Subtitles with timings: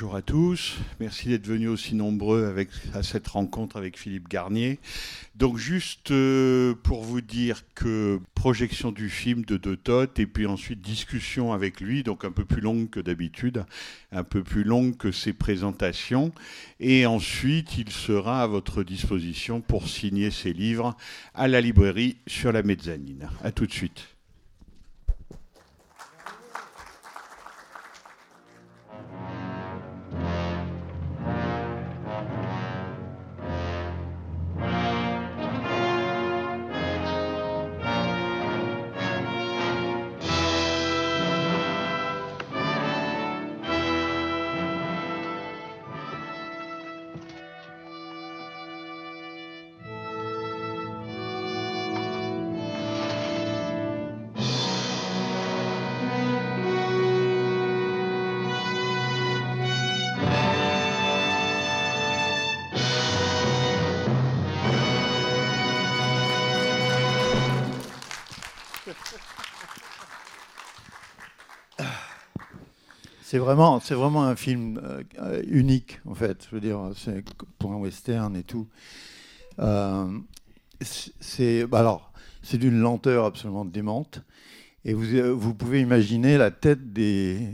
[0.00, 4.78] Bonjour à tous, merci d'être venus aussi nombreux avec, à cette rencontre avec Philippe Garnier.
[5.34, 10.46] Donc juste euh, pour vous dire que projection du film de De Toth et puis
[10.46, 13.66] ensuite discussion avec lui, donc un peu plus longue que d'habitude,
[14.10, 16.32] un peu plus longue que ses présentations.
[16.78, 20.96] Et ensuite il sera à votre disposition pour signer ses livres
[21.34, 23.28] à la librairie sur la mezzanine.
[23.44, 24.08] A tout de suite.
[73.30, 74.80] C'est vraiment, c'est vraiment un film
[75.20, 76.48] euh, unique, en fait.
[76.50, 77.24] Je veux dire, c'est
[77.60, 78.66] pour un western et tout.
[79.60, 80.18] Euh,
[80.80, 84.20] c'est, bah alors, c'est d'une lenteur absolument démente.
[84.84, 87.46] Et vous, euh, vous pouvez imaginer la tête des,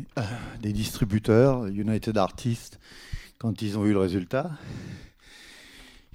[0.63, 2.81] des distributeurs, United Artists,
[3.37, 4.53] quand ils ont vu le résultat.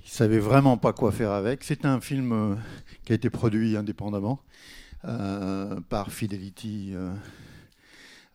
[0.04, 1.64] Ils savaient vraiment pas quoi faire avec.
[1.64, 2.58] C'est un film
[3.06, 4.40] qui a été produit indépendamment
[5.04, 6.96] par Fidelity.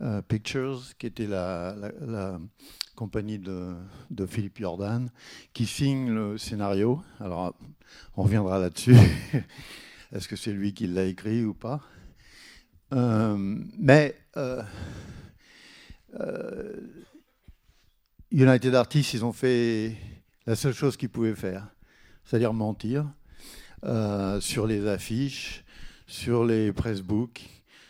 [0.00, 1.74] Euh, Pictures, qui était la,
[2.94, 3.76] compagnie de,
[4.26, 5.10] Philippe Jordan,
[5.52, 7.02] qui signe le scénario.
[7.20, 7.54] Alors,
[8.16, 8.96] on reviendra là-dessus.
[10.12, 11.82] Est-ce que c'est lui qui l'a écrit ou pas?
[12.92, 13.36] Euh,
[13.78, 14.62] Mais euh,
[16.20, 16.76] euh,
[18.30, 19.96] United Artists, ils ont fait
[20.46, 21.66] la seule chose qu'ils pouvaient faire,
[22.24, 23.06] c'est-à-dire mentir
[24.40, 25.64] sur les affiches,
[26.06, 27.48] sur les pressbooks,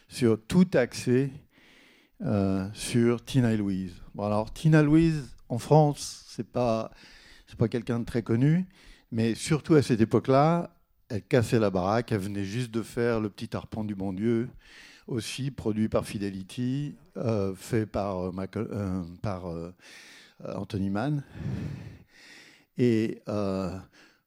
[0.09, 1.31] sur tout accès
[2.23, 3.95] euh, sur Tina et Louise.
[4.15, 6.91] Bon, alors, Tina Louise, en France, c'est pas,
[7.47, 8.67] c'est pas quelqu'un de très connu,
[9.13, 10.71] mais surtout à cette époque-là,
[11.09, 14.49] elle cassait la baraque, elle venait juste de faire Le Petit Arpent du Bon Dieu,
[15.07, 19.45] aussi produit par Fidelity, euh, fait par, euh, par
[20.43, 21.23] Anthony Mann.
[22.79, 23.23] Et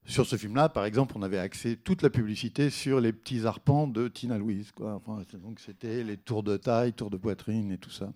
[0.09, 3.87] sur ce film-là, par exemple, on avait accès toute la publicité sur les petits arpents
[3.87, 4.71] de Tina Louise.
[5.33, 8.11] Donc c'était les tours de taille, tours de poitrine et tout ça.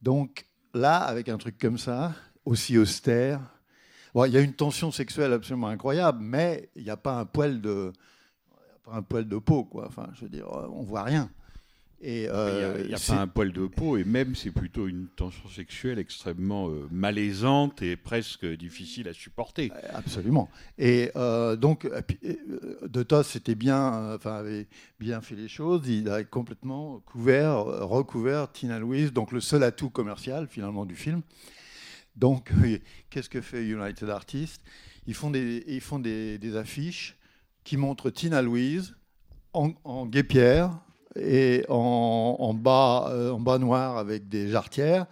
[0.00, 2.14] Donc là, avec un truc comme ça,
[2.44, 3.40] aussi austère,
[4.14, 7.60] il y a une tension sexuelle absolument incroyable, mais il n'y a pas un poil
[7.60, 7.92] de,
[8.84, 9.86] pas un poil de peau, quoi.
[9.88, 11.28] Enfin, je veux dire, on voit rien.
[12.02, 14.86] Et Il euh, n'y a, c'est- pas un poil de peau, et même c'est plutôt
[14.86, 19.72] une tension sexuelle extrêmement euh, malaisante et presque difficile à supporter.
[19.94, 20.50] Absolument.
[20.76, 21.86] Et euh, donc,
[22.22, 24.68] et euh, De Tos était bien, euh, enfin, avait
[25.00, 25.88] bien fait les choses.
[25.88, 30.96] Il a complètement couvert, euh, recouvert Tina Louise, donc le seul atout commercial finalement du
[30.96, 31.22] film.
[32.14, 32.50] Donc,
[33.10, 34.62] qu'est-ce que fait United Artists?
[35.06, 37.16] Ils font des, ils font des, des affiches
[37.64, 38.96] qui montrent Tina Louise
[39.54, 40.78] en, en guépière
[41.18, 45.06] et en, bas, euh, en bas noir avec des jarretières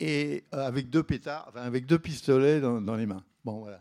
[0.00, 3.22] et, euh, avec deux pétards, avec deux pistolets dans, les mains.
[3.44, 3.80] Bon, voilà.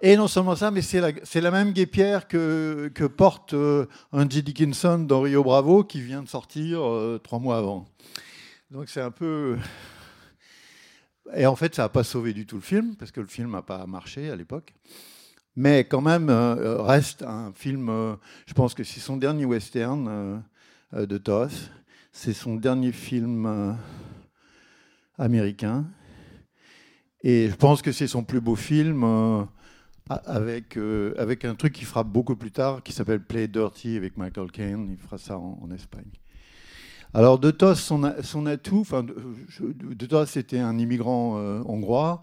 [0.00, 1.00] Et non seulement ça, mais c'est
[1.40, 6.84] la, même guépière que, porte euh, Angie Dickinson dans Rio Bravo, qui vient de sortir
[6.84, 7.86] euh, trois mois avant.
[8.70, 9.58] Donc c'est un peu.
[11.34, 13.50] Et en fait, ça n'a pas sauvé du tout le film, parce que le film
[13.50, 14.72] n'a pas marché à l'époque.
[15.60, 17.88] Mais quand même, euh, reste un film.
[17.88, 18.14] euh,
[18.46, 20.38] je pense que c'est son dernier western euh,
[20.94, 21.72] euh, de Toth.
[22.12, 23.72] C'est son dernier film euh,
[25.18, 25.84] américain.
[27.24, 29.42] Et je pense que c'est son plus beau film euh,
[30.26, 34.16] avec, euh, avec un truc qui fera beaucoup plus tard, qui s'appelle Play Dirty avec
[34.16, 34.88] Michael Caine.
[34.92, 36.12] Il fera ça en, Espagne.
[37.12, 39.12] Alors, De Tos, son, son atout, enfin, De,
[39.72, 42.22] De Tos, c'était un immigrant euh, hongrois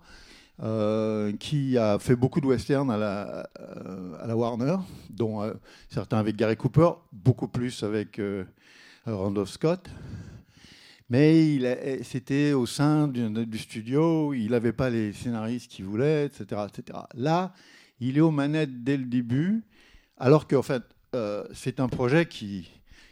[0.63, 4.78] euh, qui a fait beaucoup de westerns à la, euh, Warner,
[5.10, 5.54] dont euh,
[5.90, 8.22] certains avec Gary Cooper, beaucoup plus avec
[9.06, 9.90] Randolph Scott.
[11.10, 16.62] Mais a- c'était au sein du, studio, il n'avait pas les scénaristes qu'il voulait, etc.,
[16.68, 17.00] etc.
[17.16, 17.54] Là,
[18.00, 19.63] il est aux manettes dès le début,
[20.18, 20.84] alors qu'en fait,
[21.54, 22.69] c'est un projet qui,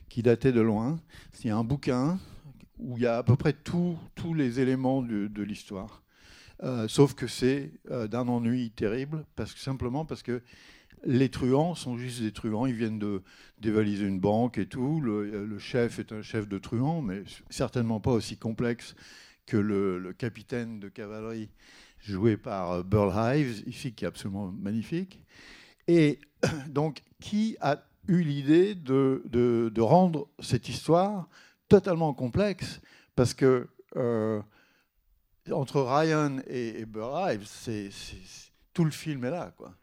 [0.10, 1.00] qui datait de loin.
[1.31, 2.19] C'est un bouquin
[2.80, 3.98] où il y a à peu près tous
[4.34, 6.03] les éléments de l'histoire.
[6.62, 10.42] Euh, sauf que c'est euh, d'un ennui terrible, parce simplement parce que
[11.06, 13.24] les truands sont juste des truands, ils viennent de
[13.60, 15.02] dévaliser une banque et tout.
[15.02, 18.96] Le, le chef est un chef de truands, mais certainement pas aussi complexe
[19.46, 21.50] que le, capitaine de cavalerie
[22.00, 25.24] joué par euh, Burl Ives, ici qui est absolument magnifique.
[25.88, 26.20] Et
[26.70, 31.28] donc, qui a eu l'idée de, rendre cette histoire
[31.68, 32.82] totalement complexe?
[33.16, 34.42] Parce que euh,
[35.51, 37.90] entre Ryan et, et Ives, c'est-
[38.74, 39.74] tout le film est là, quoi.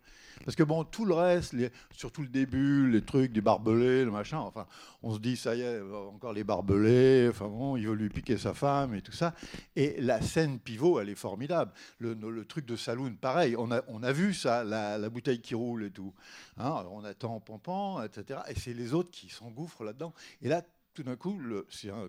[0.44, 1.54] Parce que bon, tout le reste,
[1.94, 4.66] surtout le début, les trucs des barbelés, le machin, enfin,
[5.02, 8.38] on se dit, ça y est, encore les barbelés, enfin bon, il veut lui piquer
[8.38, 9.34] sa femme et tout ça.
[9.76, 11.72] Et la scène pivot, elle est formidable.
[11.98, 15.84] Le, truc de saloon, pareil, on a, on a vu ça, la, bouteille qui roule
[15.84, 16.14] et tout.
[16.56, 18.40] Hein, on attend pampan, etc.
[18.48, 20.14] Et c'est les autres qui s'engouffrent là-dedans.
[20.40, 20.62] Et là,
[20.94, 22.08] tout d'un coup, c'est un-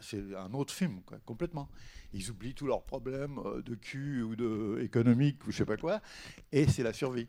[0.00, 1.68] c'est un autre film, complètement.
[2.12, 5.76] Ils oublient tous leurs problèmes euh, de cul ou de économique ou je sais pas
[5.76, 6.00] quoi,
[6.52, 7.28] et c'est la survie.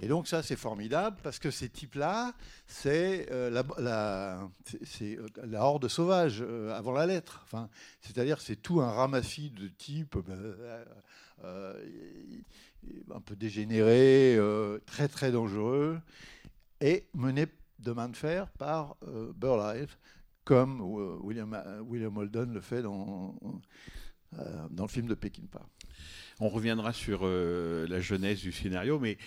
[0.00, 2.34] Et donc ça, c'est formidable parce que ces types-là,
[2.66, 4.48] c'est euh, euh,
[5.44, 7.40] la horde sauvage avant la lettre.
[7.44, 7.68] Enfin,
[8.00, 10.16] c'est-à-dire, c'est tout un ramassis de types
[13.14, 14.38] un peu dégénérés,
[14.86, 16.00] très très dangereux,
[16.80, 17.46] et menés
[17.78, 18.96] de main de fer par
[19.36, 19.96] Burl Ives,
[20.44, 21.56] comme euh, William,
[21.86, 23.34] William Holden le fait dans,
[24.38, 25.66] euh, dans le film de Peckinpah.
[26.40, 29.18] On reviendra sur euh, la jeunesse du scénario, mais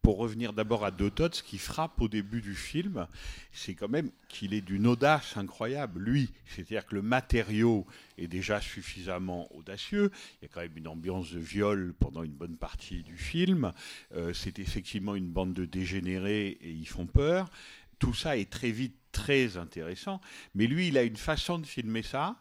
[0.00, 3.06] pour revenir d'abord à Dotot, ce qui frappe au début du film,
[3.52, 6.30] c'est quand même qu'il est d'une audace incroyable, lui.
[6.46, 7.86] C'est-à-dire que le matériau
[8.16, 10.10] est déjà suffisamment audacieux.
[10.40, 13.72] Il y a quand même une ambiance de viol pendant une bonne partie du film.
[14.14, 17.50] Euh, c'est effectivement une bande de dégénérés et ils font peur.
[17.98, 20.20] Tout ça est très vite très intéressant.
[20.54, 22.36] Mais lui, il a une façon de filmer ça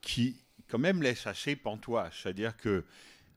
[0.00, 0.36] qui,
[0.68, 2.10] quand même, laisse assez pantois.
[2.12, 2.84] C'est-à-dire que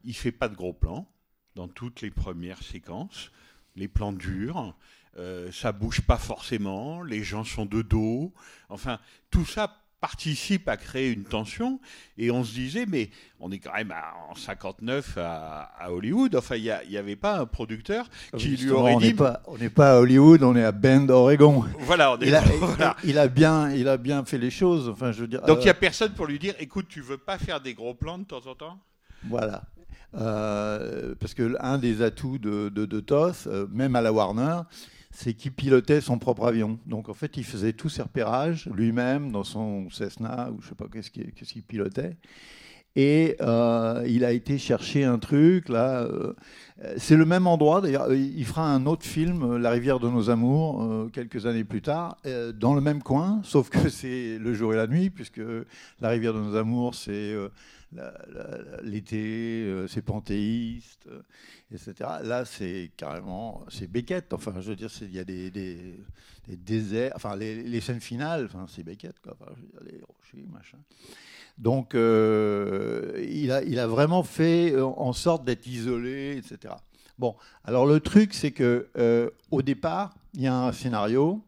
[0.03, 1.07] il fait pas de gros plans
[1.55, 3.31] dans toutes les premières séquences.
[3.75, 4.75] Les plans durs,
[5.17, 8.33] euh, ça bouge pas forcément, les gens sont de dos.
[8.69, 8.99] Enfin,
[9.31, 11.79] tout ça participe à créer une tension.
[12.17, 13.09] Et on se disait, mais
[13.39, 16.35] on est quand même à- en 59 à, à Hollywood.
[16.35, 19.13] Enfin, il n'y avait pas un producteur qui lui aurait on dit.
[19.13, 21.65] pas, on n'est pas à Hollywood, on est à Bend, Oregon.
[21.79, 22.95] Voilà, on est- Il a, voilà.
[23.03, 24.87] il a bien, il a bien fait les choses.
[24.89, 25.41] Enfin, je veux dire.
[25.41, 27.73] Donc il n'y euh, a personne pour lui dire, écoute, tu veux pas faire des
[27.73, 28.79] gros plans de temps en temps?
[29.27, 29.63] Voilà.
[30.15, 34.61] Euh, parce que un des atouts de, de, de Toth, euh, même à la Warner,
[35.19, 36.79] c'est qu'il pilotait son propre avion.
[36.85, 40.75] Donc en fait, il faisait tous ses repérages lui-même dans son Cessna ou je sais
[40.75, 42.15] pas qu'est-ce qu'il pilotait.
[42.95, 46.03] Et euh, il a été chercher un truc là.
[46.03, 46.33] euh,
[46.97, 48.13] c'est le même endroit d'ailleurs.
[48.13, 51.81] Il fera un autre film, euh, La rivière de nos amours, euh, quelques années plus
[51.81, 55.41] tard, euh, dans le même coin, sauf que c'est le jour et la nuit, puisque
[55.99, 57.49] La rivière de nos amours, c'est euh,
[58.83, 61.21] l'été, euh, c'est panthéiste, euh,
[61.71, 61.93] etc.
[62.23, 64.31] Là, c'est carrément, c'est Beckett.
[64.33, 65.51] Enfin, je veux dire, il y a des,
[66.47, 69.35] déserts, enfin, les, scènes finales, enfin, c'est Beckett, quoi.
[69.85, 70.77] Les rochers, machin.
[71.57, 76.75] Donc, euh, il, a, vraiment fait en sorte d'être isolé, etc.
[77.19, 77.35] Bon,
[77.65, 81.43] alors le truc, c'est que euh, au départ, il y a un scénario.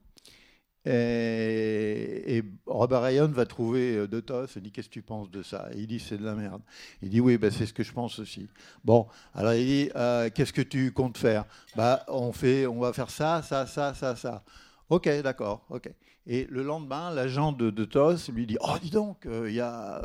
[0.84, 4.24] Et, et Robert Ryan va trouver euh, De
[4.56, 5.70] et dit Qu'est-ce que tu penses de ça?
[5.74, 6.62] Et il dit C'est de la merde.
[7.04, 8.48] Il dit Oui, ben, c'est ce que je pense aussi.
[8.84, 11.46] Bon, alors il dit Euh, Qu'est-ce que tu comptes faire?
[11.76, 14.44] Bah, on, fait, on va faire ça, ça, ça, ça, ça.
[14.90, 15.92] Ok, d'accord, ok.
[16.26, 20.02] Et le lendemain, l'agent de, de lui dit Oh, dis donc, euh, il y a.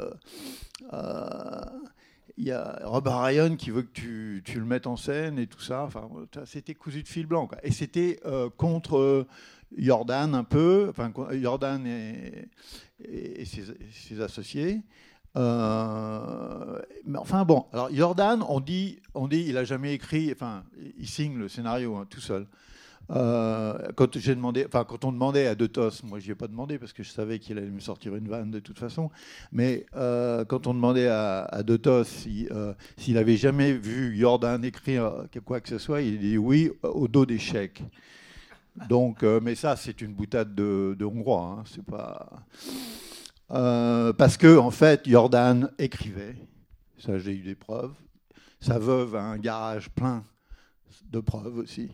[2.36, 5.60] y a Robert Ryan qui veut que tu, tu le mettes en scène et tout
[5.60, 5.84] ça.
[5.84, 6.06] Enfin,
[6.44, 7.48] c'était cousu de fil blanc.
[7.62, 8.20] Et c'était
[8.58, 9.26] contre
[9.76, 14.82] Jordan un peu, enfin Jordan et, ses, associés.
[15.36, 20.64] Euh, mais enfin bon, alors Jordan, on dit, on dit, il a jamais écrit, enfin,
[20.98, 22.46] il signe le scénario hein, tout seul.
[23.10, 26.48] Euh, quand j'ai demandé, enfin quand on demandait à De Toth, moi je ai pas
[26.48, 29.10] demandé parce que je savais qu'il allait me sortir une vanne de toute façon,
[29.52, 34.64] mais euh, quand on demandait à, à De si, euh, s'il avait jamais vu Jordan
[34.64, 37.82] écrire quoi que ce soit, il dit oui au dos des chèques.
[38.88, 42.30] Donc, euh, mais ça c'est une boutade de, hongrois, hein, c'est pas
[43.52, 46.36] euh, parce que en fait Jordan écrivait,
[46.98, 47.94] ça j'ai eu des preuves
[48.60, 50.24] sa veuve a un garage plein
[51.10, 51.90] de preuves aussi.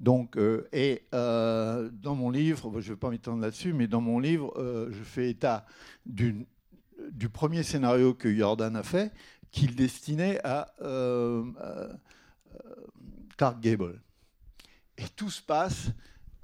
[0.00, 4.20] Donc, euh, et dans mon livre, je ne vais pas m'étendre là-dessus, mais dans mon
[4.20, 4.54] livre,
[4.90, 5.66] je fais état
[6.06, 6.46] du
[7.32, 9.12] premier scénario que Jordan a fait,
[9.50, 10.72] qu'il destinait à
[13.36, 14.00] Clark Gable.
[14.98, 15.90] Et tout se passe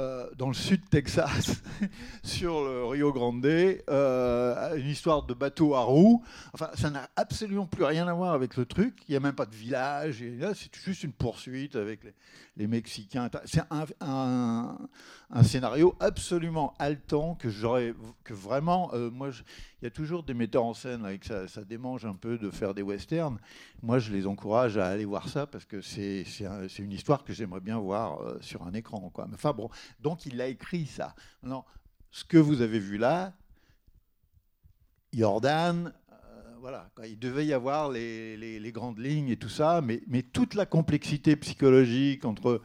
[0.00, 1.62] euh, dans le sud Texas,
[2.24, 6.24] sur le Rio Grande, euh, une histoire de bateau à roues.
[6.52, 8.96] Enfin, ça n'a absolument plus rien à voir avec le truc.
[9.08, 10.24] Il n'y a même pas de village.
[10.54, 12.12] C'est juste une poursuite avec les,
[12.56, 13.28] les Mexicains.
[13.44, 19.30] C'est un, un- scénario absolument haletant que j'aurais, que vraiment, euh, moi,
[19.82, 22.50] il y a toujours des metteurs en scène avec ça, ça démange un peu de
[22.50, 23.38] faire des westerns.
[23.82, 27.32] Moi, je les encourage à aller voir ça parce que c'est un- une histoire que
[27.32, 29.10] j'aimerais bien voir euh, sur un écran.
[29.10, 29.26] Quoi.
[29.34, 29.68] Enfin bon,
[30.00, 31.14] donc il a écrit ça.
[31.42, 31.64] Non,
[32.12, 33.32] ce que vous avez vu là,
[35.12, 35.92] Jordan,
[36.64, 40.54] voilà, il devait y avoir les, les- grandes lignes et tout ça, mais, mais toute
[40.54, 42.62] la complexité psychologique entre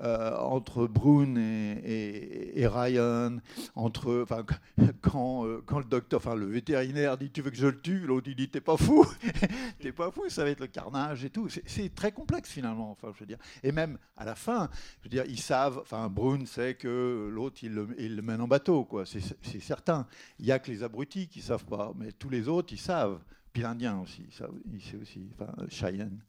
[0.00, 3.38] euh, entre Brune et, Ryan,
[3.74, 4.44] entre, enfin,
[5.00, 8.00] quand, euh, quand le docteur, enfin le vétérinaire dit tu veux que je le tue,
[8.00, 9.06] l'autre dit t'es pas fou,
[9.80, 11.48] t'es pas fou, ça va être le carnage et tout.
[11.48, 13.38] C'est- très complexe finalement, enfin je veux dire.
[13.62, 14.68] Et même à la fin,
[15.00, 18.84] je veux dire, ils savent, enfin Brune sait que l'autre il le, mène en bateau,
[18.84, 19.06] quoi.
[19.06, 20.06] C'est c'est certain.
[20.38, 23.18] Il y a que les abrutis qui savent pas, mais tous les autres ils savent.
[23.52, 26.20] Puis l'Indien aussi, savent- il sait aussi, enfin Cheyenne.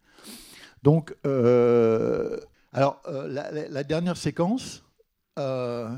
[0.83, 2.39] Donc, euh,
[2.71, 4.83] alors, euh, la, dernière séquence,
[5.38, 5.89] euh,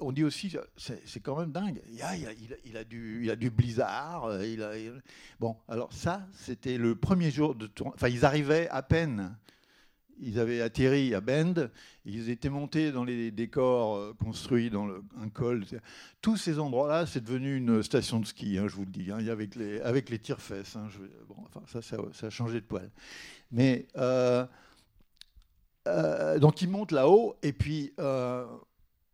[0.00, 4.26] on dit aussi, c'est quand même dingue, il a, du, il a du blizzard.
[4.26, 4.72] euh, Il a,
[5.40, 7.94] Bon, alors ça, c'était le premier jour de tournage.
[7.96, 9.36] Enfin, ils arrivaient à peine.
[10.20, 11.68] Ils avaient atterri à Bend,
[12.04, 14.88] ils étaient montés dans les décors euh, construits dans
[15.20, 15.64] un col.
[16.20, 19.26] Tous ces endroits-là, c'est devenu une station de ski, hein, je vous le dis, hein,
[19.28, 20.76] avec les, avec les tire-fesses.
[20.76, 20.88] hein,
[21.28, 22.90] bon, ça, ça, a changé de poil.
[23.52, 24.44] Mais euh,
[25.86, 27.92] euh, donc ils montent là-haut et puis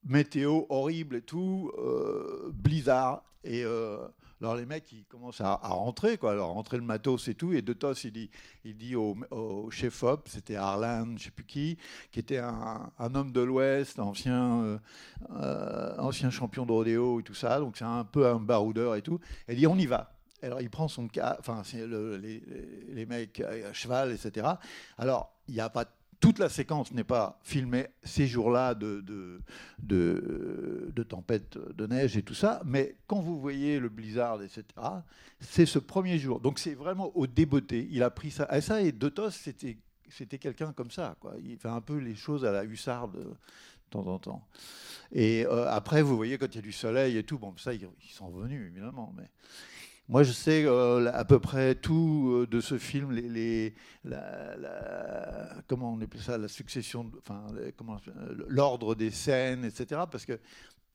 [0.05, 1.73] météo horrible et tout,
[2.53, 3.65] blizzard et
[4.41, 7.62] alors les mecs ils commencent à, rentrer quoi, alors rentrer le matos et tout et
[7.62, 8.31] De Tos il dit,
[8.64, 9.17] il dit au,
[9.71, 11.79] chef op, c'était Harlan, je sais plus qui,
[12.11, 14.79] qui était un, homme de l'Ouest, ancien euh,
[15.31, 19.03] euh, ancien champion de rodéo et tout ça, donc c'est un peu un baroudeur et
[19.03, 20.11] tout, et il dit on y va.
[20.43, 22.43] Alors il prend son cas, enfin les-
[22.88, 24.47] les mecs à cheval, etc.
[24.99, 25.87] Alors il n'y a pas
[26.25, 29.43] toute la séquence n'est pas filmée ces jours-là de, de,
[30.90, 34.64] de, tempête de neige et tout ça, mais quand vous voyez le blizzard, etc.,
[35.38, 36.40] c'est ce premier jour.
[36.40, 37.87] Donc c'est vraiment au débeauté.
[37.90, 38.49] Il a pris ça.
[38.57, 39.76] Et ça, et Dotos, c'était,
[40.09, 41.14] c'était quelqu'un comme ça.
[41.21, 41.35] Quoi.
[41.45, 43.35] Il fait un peu les choses à la hussarde de
[43.90, 44.49] temps en temps.
[45.12, 47.75] Et euh, après, vous voyez, quand il y a du soleil et tout, bon, ça,
[47.75, 49.12] ils, ils sont venus, évidemment.
[49.14, 49.28] Mais
[50.09, 53.11] moi, je sais euh, à peu près tout euh, de ce film,
[54.05, 55.49] la,
[56.49, 57.71] succession, euh,
[58.49, 60.03] l'ordre des scènes, etc.
[60.11, 60.39] Parce que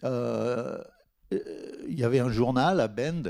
[0.04, 0.78] euh,
[1.32, 3.24] il y avait un journal à Bend.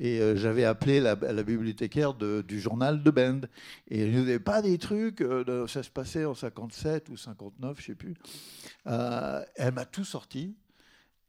[0.00, 3.40] Et j'avais appelé la, bibliothécaire du journal de Bend.
[3.88, 5.24] Et il n'y avait pas des trucs,
[5.66, 8.14] ça se passait en 57 ou 59, je ne sais plus.
[8.84, 10.54] Elle m'a tout sorti.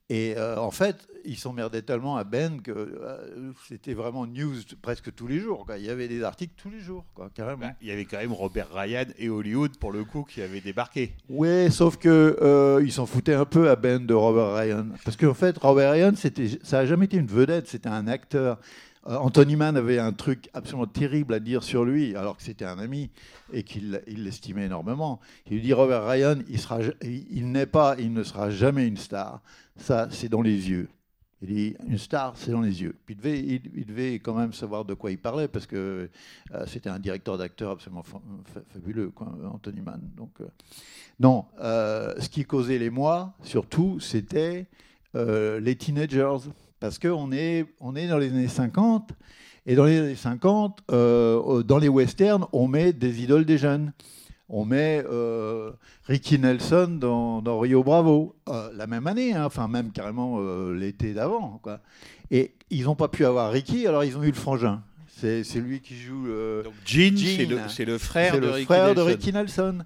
[0.10, 5.14] Et euh, en fait, ils s'emmerdaient tellement à Ben que euh, c'était vraiment news presque
[5.14, 5.66] tous les jours.
[5.66, 5.78] quoi.
[5.78, 7.68] Il y avait des articles tous les jours, quoi, carrément.
[7.68, 10.62] Bah, il y avait quand même Robert Ryan et Hollywood, pour le coup, qui avaient
[10.62, 11.14] débarqué.
[11.30, 15.36] Ouais, sauf que euh, s'en foutaient un peu à Ben de Robert Ryan, parce qu'en
[15.36, 16.14] fait, Robert Ryan,
[16.64, 18.60] ça a jamais été une vedette, c'était un acteur.
[19.10, 22.66] Euh, Anthony Mann avait un truc absolument terrible à dire sur lui, alors que c'était
[22.66, 23.10] un ami
[23.52, 25.20] et qu'il il l'estimait énormément.
[25.48, 26.60] Il lui dit Robert Ryan, il
[27.32, 29.42] il n'est pas, il ne sera jamais une star.
[29.78, 30.90] Ça, c'est dans les yeux.
[31.42, 32.96] Il dit une star, c'est dans les yeux.
[33.06, 36.10] Puis il devait, quand même savoir de quoi il parlait parce que
[36.54, 38.22] euh, c'était un directeur d'acteur absolument fa-
[38.54, 39.12] fa- fabuleux,
[39.52, 40.02] Anthony Mann.
[40.18, 40.48] Donc euh,
[41.20, 44.68] non, ce qui causait les mois, surtout, c'était
[45.14, 46.38] les teenagers.
[46.80, 49.12] Parce qu'on est, on est dans les années 50,
[49.66, 53.92] et dans les années 50, euh, dans les westerns, on met des idoles des jeunes.
[54.52, 55.72] On met euh,
[56.06, 60.74] Ricky Nelson dans, dans Rio Bravo, euh, la même année, hein, enfin même carrément euh,
[60.74, 61.60] l'été d'avant.
[61.62, 61.82] quoi.
[62.32, 64.82] Et ils n'ont pas pu avoir Ricky, alors ils ont eu le frangin.
[65.08, 67.36] C'est c'est lui qui joue euh, Donc Gene, Gene.
[67.38, 69.08] c'est le, c'est le frère, c'est de, le Ricky frère de Nelson.
[69.10, 69.78] Ricky Nelson.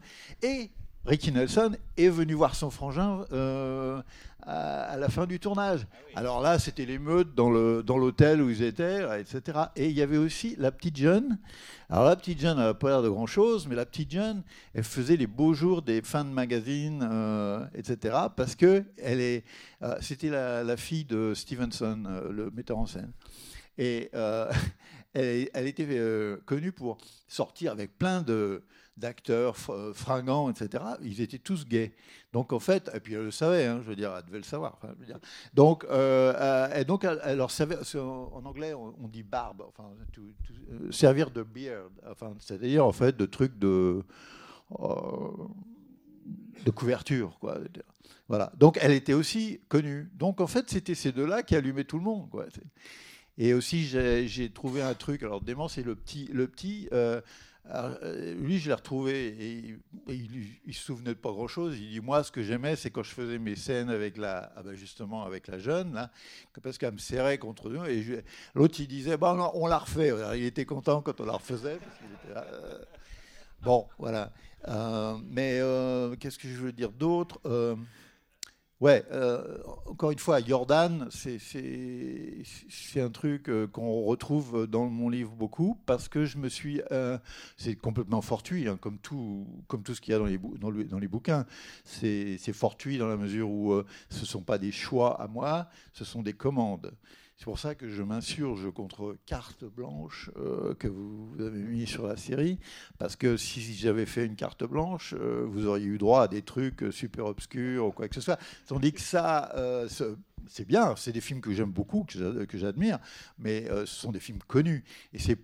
[0.44, 0.70] Et
[1.06, 4.02] Ricky Nelson est venu voir son frangin euh,
[4.46, 5.86] à, la fin du tournage.
[6.16, 9.60] Alors là, c'était l'émeute dans le dans l'hôtel où ils étaient, etc.
[9.76, 11.38] Et il y avait aussi la petite jeune.
[11.90, 14.44] Alors la petite jeune, elle n'a pas l'air de grand chose, mais la petite jeune,
[14.74, 18.16] elle faisait les beaux jours des fins de magazine, euh, etc.
[18.36, 19.44] Parce que elle est,
[19.82, 23.12] euh, c'était la, fille de Stevenson, euh, le metteur en scène.
[23.78, 24.12] Et
[25.14, 25.88] elle, était
[26.46, 26.98] connue pour
[27.28, 28.64] sortir avec plein de
[28.98, 30.84] d'acteurs euh, fringants, etc.
[31.02, 31.94] Ils étaient tous gays.
[32.32, 34.44] Donc en fait, et puis elle le savait, hein, je veux dire, elle devait le
[34.44, 34.80] savoir.
[35.54, 37.06] Donc, euh, euh, et donc
[37.50, 39.92] c'est en, anglais on, dit barbe, enfin,
[40.92, 44.04] servir de beard, enfin, c'est-à-dire en fait de trucs de
[46.66, 47.58] de couverture, quoi.
[48.28, 48.52] Voilà.
[48.58, 50.10] Donc elle était aussi connue.
[50.16, 52.46] Donc en fait, c'était ces deux-là qui allumaient tout le monde, quoi.
[53.38, 55.24] Et aussi, j'ai trouvé un truc.
[55.24, 56.30] Alors dément, c'est le petit,
[57.72, 59.78] euh, lui, je l'ai retrouvé et,
[60.10, 61.78] il, il se souvenait de pas grand-chose.
[61.80, 64.64] Il dit moi, ce que j'aimais, c'est quand je faisais mes scènes avec la, ah
[64.64, 66.12] ben, justement avec la jeune là,
[66.62, 67.86] parce qu'elle me serrait contre nous.
[67.86, 70.12] Et l'autre, il disait bon, non, on la refait.
[70.36, 71.80] Il était content quand on la refaisait.
[72.36, 72.80] euh,
[73.62, 74.34] Bon, voilà.
[74.68, 75.60] Euh, mais
[76.20, 77.40] qu'est-ce que je veux dire d'autre
[78.84, 81.40] Ouais, euh, encore une fois, Jordan, c'est-
[83.00, 86.82] un truc euh, qu'on retrouve dans mon livre beaucoup parce que je me suis.
[86.92, 87.18] euh,
[87.56, 90.70] c'est complètement fortuit, hein, comme, tout, comme tout ce qu'il y a dans les, dans
[90.70, 91.46] le- dans les bouquins.
[91.86, 93.74] C'est fortuit dans la mesure où
[94.10, 96.92] ce ne sont pas des choix à moi, ce sont des commandes.
[97.38, 102.08] C'est pour ça que je m'insurge contre carte blanche euh, que vous avez mis sur
[102.08, 102.58] la série,
[103.00, 106.42] parce que si j'avais fait une carte blanche, euh, vous auriez eu droit à des
[106.42, 108.40] trucs super obscurs ou quoi que ce soit.
[108.68, 110.16] Tandis que ça, euh, ce-
[110.48, 113.00] c'est bien, c'est des films que j'aime beaucoup, que j'a- que j'admire,
[113.38, 114.84] mais ce sont des films connus.
[115.14, 115.38] Et c'est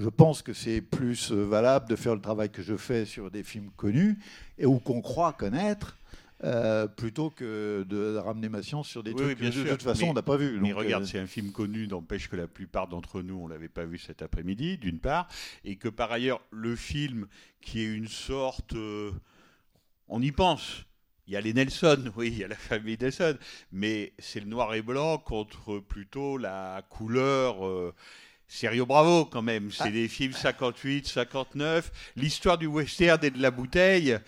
[0.00, 3.44] je pense que c'est plus valable de faire le travail que je fais sur des
[3.44, 4.18] films connus
[4.58, 5.96] et où qu'on croit connaître.
[6.44, 9.70] Euh, plutôt que de ramener ma science sur des Oui, trucs oui, bien que de
[9.70, 10.60] toute façon Mais- on n'a pas vu.
[10.60, 13.68] Mais regarde, euh, c'est un film connu, n'empêche que la plupart d'entre nous, on l'avait
[13.68, 15.26] pas vu cet après-midi, d'une part,
[15.64, 17.26] et que par ailleurs, le film,
[17.60, 18.74] qui est une sorte...
[18.74, 19.10] euh,
[20.08, 20.84] on y pense.
[21.26, 23.38] Il y a les Nelson, oui, il y a la famille Nelson,
[23.72, 27.92] mais c'est le noir et blanc contre plutôt la couleur...
[28.46, 29.90] Serio Bravo quand même, c'est Ah.
[29.90, 34.18] des films 58, 59, l'histoire du western et de la bouteille,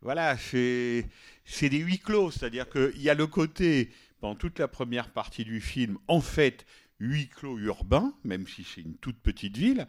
[0.00, 1.06] voilà, c'est
[1.48, 3.90] c'est des huis clos, c'est-à-dire qu'il y a le côté,
[4.20, 6.66] pendant toute la première partie du film, en fait,
[7.00, 9.88] huis clos urbain, même si c'est une toute petite ville,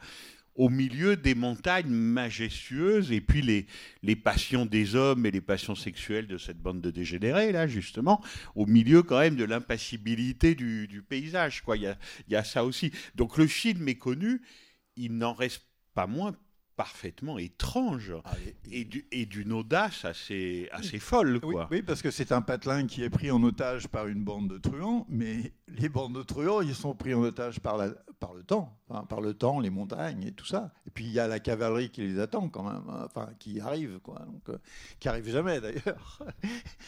[0.55, 3.67] au milieu des montagnes majestueuses, et puis les,
[4.03, 8.23] les passions des hommes et les passions sexuelles de cette bande de dégénérés, là, justement,
[8.55, 11.75] au milieu quand même de l'impassibilité du, du paysage, quoi.
[11.75, 11.97] Il y a,
[12.29, 12.91] y a ça aussi.
[13.15, 14.41] Donc le film est connu,
[14.95, 16.33] il n'en reste pas moins
[16.79, 18.31] parfaitement étrange ah,
[18.71, 21.37] et- et, du- et d'une audace assez, assez folle,
[21.71, 24.57] Oui, parce que c'est un patelin qui est pris en otage par une bande de
[24.57, 27.89] truands, mais les bandes de truands, ils sont pris en otage par, la,
[28.21, 30.71] par le temps, enfin, par le temps, les montagnes et tout ça.
[30.87, 33.59] Et puis il y a la cavalerie qui les attend quand même, hein, enfin qui
[33.59, 34.57] arrive, quoi, donc, euh,
[34.99, 36.19] qui arrive jamais d'ailleurs.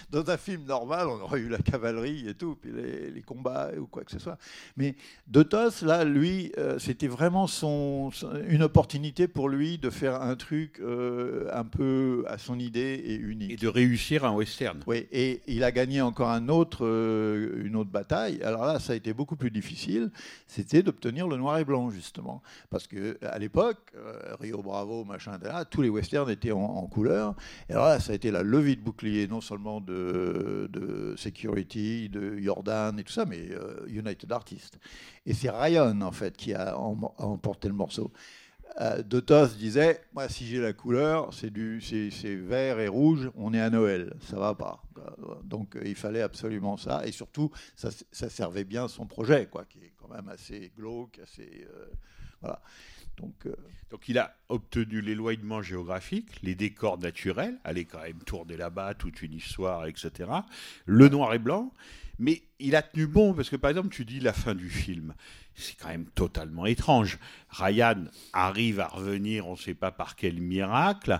[0.10, 3.70] Dans un film normal, on aurait eu la cavalerie et tout, puis les, les combats
[3.78, 4.38] ou quoi que ce soit.
[4.78, 4.96] Mais
[5.28, 8.12] Dotos, là, lui, euh, c'était vraiment son,
[8.48, 13.16] une opportunité pour lui de faire un truc euh, un peu à son idée et
[13.16, 13.52] unique.
[13.52, 14.80] Et de réussir un western.
[14.88, 18.42] Oui, et il a gagné encore un autre, une autre bataille.
[18.44, 20.12] Alors là, ça a été beaucoup plus difficile.
[20.48, 22.42] C'était d'obtenir le noir et blanc, justement.
[22.70, 27.36] Parce que à l'époque, euh, Rio Bravo, machin, là, tous les westerns étaient en, couleur.
[27.70, 32.10] Et alors là, ça a été la levée de bouclier, non seulement de, de Security,
[32.10, 34.80] de Jordan et tout ça, mais euh, United Artists.
[35.26, 38.12] Et c'est Ryan, en fait, qui a emporté le morceau.
[38.80, 43.54] Euh, Dotos disait, moi si j'ai la couleur, c'est du, c'est, vert et rouge, on
[43.54, 44.82] est à Noël, ça va pas.
[45.44, 49.66] Donc euh, il fallait absolument ça, et surtout ça, ça servait bien son projet, quoi,
[49.66, 51.86] qui est quand même assez glauque, assez, euh,
[52.40, 52.62] voilà.
[53.18, 53.46] Donc
[53.90, 59.22] Donc il a obtenu l'éloignement géographique, les décors naturels, aller quand même tourner là-bas, toute
[59.22, 60.30] une histoire, etc.
[60.86, 61.74] Le noir et blanc,
[62.20, 65.14] mais il a tenu bon, parce que par exemple, tu dis la fin du film,
[65.56, 67.18] c'est quand même totalement étrange.
[67.50, 71.20] Ryan arrive à revenir, on ne sait pas par quel miracle.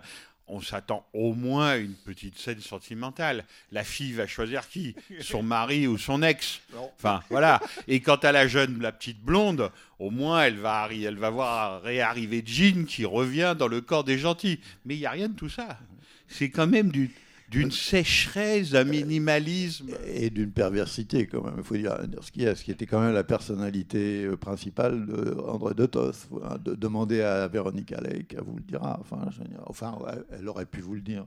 [0.54, 3.46] On s'attend au moins à une petite scène sentimentale.
[3.72, 4.96] La fille va choisir qui?
[5.22, 6.60] Son mari ou son ex?
[6.74, 6.92] Non.
[6.98, 7.62] Enfin, voilà.
[7.88, 11.82] Et quant à la jeune, la petite blonde, au moins, elle va, elle va voir
[11.84, 14.60] réarriver Jean qui revient dans le corps des gentils.
[14.84, 15.80] Mais il n'y a rien de tout ça.
[16.28, 17.12] C'est quand même du-
[17.52, 19.90] d'une sécheresse, d'un minimalisme.
[20.08, 23.02] et d'une perversité quand même, il faut dire, ce qui est, ce qui était quand
[23.02, 26.14] même la personnalité euh, principale d'André Dotos.
[26.14, 28.98] Faut, hein, de- demander à Véronique Alec, elle vous le dira.
[29.02, 29.98] Enfin, je enfin,
[30.32, 31.26] elle aurait pu vous le dire.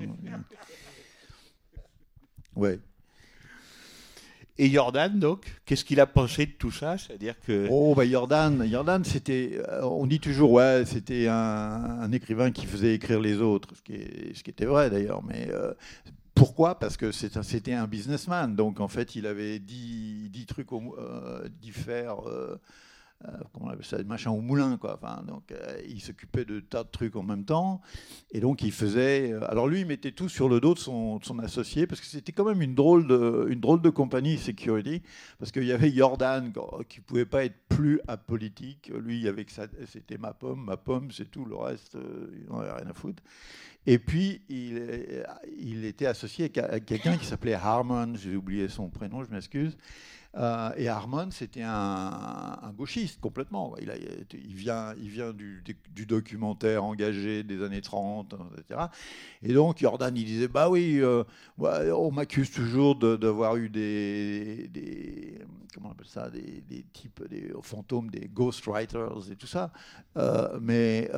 [0.00, 0.06] euh,
[2.56, 2.80] ouais.
[4.58, 6.96] Et Jordan, donc, qu'est-ce qu'il a pensé de tout ça?
[6.96, 7.66] C'est-à-dire que.
[7.70, 12.94] Oh, bah Jordan, Jordan c'était, euh, on dit toujours, ouais, c'était un, écrivain qui faisait
[12.94, 15.74] écrire les autres, ce qui, est- ce qui était vrai d'ailleurs, mais euh,
[16.34, 16.78] pourquoi?
[16.78, 21.72] Parce que c'était un businessman, donc en fait, il avait 10, 10 trucs, euh, 10
[21.72, 22.56] fers, euh,
[23.52, 24.98] comment on appelle ça, machin au moulin, quoi.
[25.00, 27.80] Enfin, donc, euh, il s'occupait de tas de trucs en même temps,
[28.30, 29.32] et donc il faisait.
[29.32, 32.00] euh, alors lui, il mettait tout sur le dos de son, de son associé, parce
[32.00, 35.02] que c'était quand même une drôle de, une drôle de compagnie security,
[35.38, 36.52] parce qu'il y avait Jordan
[36.88, 38.92] qui pouvait pas être plus apolitique.
[38.94, 41.44] Lui, avec sa, c'était ma pomme, ma pomme, c'est tout.
[41.44, 43.22] Le reste, euh, il n'en avait rien à foutre.
[43.88, 45.24] Et puis, il,
[45.56, 49.76] il était associé à quelqu'un qui s'appelait Harmon, j'ai oublié son prénom, je m'excuse.
[50.36, 53.74] Euh, et Harmon, c'était un, gauchiste complètement.
[53.80, 55.62] Il, vient, il vient du,
[56.06, 58.80] documentaire engagé des années 30, etc.
[59.42, 61.24] Et donc, Jordan, il disait Bah oui, euh,
[61.58, 65.38] on m'accuse toujours d'avoir eu des,
[65.74, 69.70] Comment on appelle ça Des, types, des fantômes, des ghostwriters et tout ça.
[70.16, 71.08] Euh, mais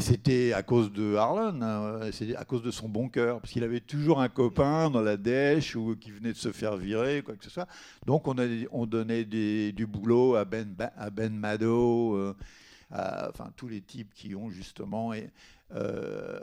[0.00, 2.00] c'était à cause de Harlan, hein,
[2.36, 5.76] à cause de son bon cœur, parce qu'il avait toujours un copain dans la dèche
[5.76, 7.68] ou qui venait de se faire virer, quoi que ce soit.
[8.06, 12.34] Donc on, a, on donnait du boulot à Ben, à ben Mado, euh,
[12.90, 15.12] enfin tous les types qui ont justement.
[15.12, 15.30] Et,
[15.74, 16.40] euh,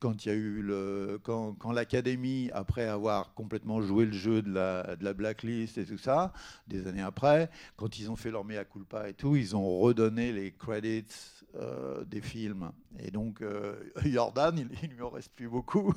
[0.00, 4.52] quand il y a eu le, quand, l'académie, après avoir complètement joué le jeu de
[4.52, 6.32] la, blacklist et tout ça,
[6.66, 10.30] des années après, quand ils ont fait leur mea culpa et tout, ils ont redonné
[10.32, 11.06] les credits
[11.54, 12.70] euh, des films.
[12.98, 13.42] Et donc,
[14.04, 15.94] Jordan, il, il lui en reste plus beaucoup.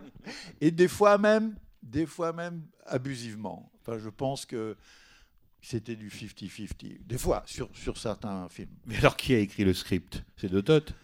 [0.62, 3.70] et des fois même, des fois même abusivement.
[3.80, 4.76] Enfin, je pense que
[5.60, 6.98] c'était du 50-50.
[7.06, 8.74] Des fois, sur, sur certains films.
[8.86, 10.24] Mais alors, qui a écrit le script?
[10.36, 10.94] C'est de Toth?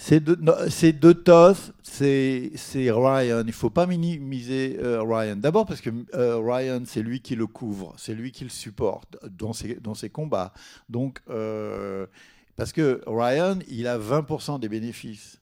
[0.00, 3.40] C'est de, de Toth, c'est, c'est Ryan.
[3.40, 5.34] Il ne faut pas minimiser euh, Ryan.
[5.34, 9.16] D'abord parce que euh, Ryan, c'est lui qui le couvre, c'est lui qui le supporte
[9.28, 10.52] dans ses, dans ses combats.
[10.88, 12.06] Donc, euh,
[12.54, 15.37] parce que Ryan, il a 20% des bénéfices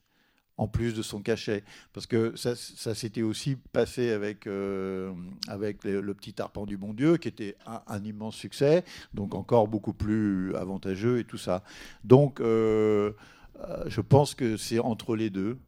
[0.58, 1.64] en plus de son cachet.
[1.92, 5.12] Parce que ça, ça s'était aussi passé avec, euh,
[5.48, 9.92] avec le, Petit Arpent du Bon Dieu, qui était un, immense succès, donc encore beaucoup
[9.92, 11.62] plus avantageux et tout ça.
[12.04, 13.12] Donc, euh,
[13.60, 15.58] euh, je pense que c'est entre les deux.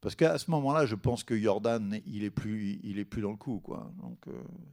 [0.00, 3.30] Parce qu'à ce moment-là, je pense que Jordan, il est plus, il est plus dans
[3.30, 3.90] le coup, quoi.
[4.02, 4.18] Donc,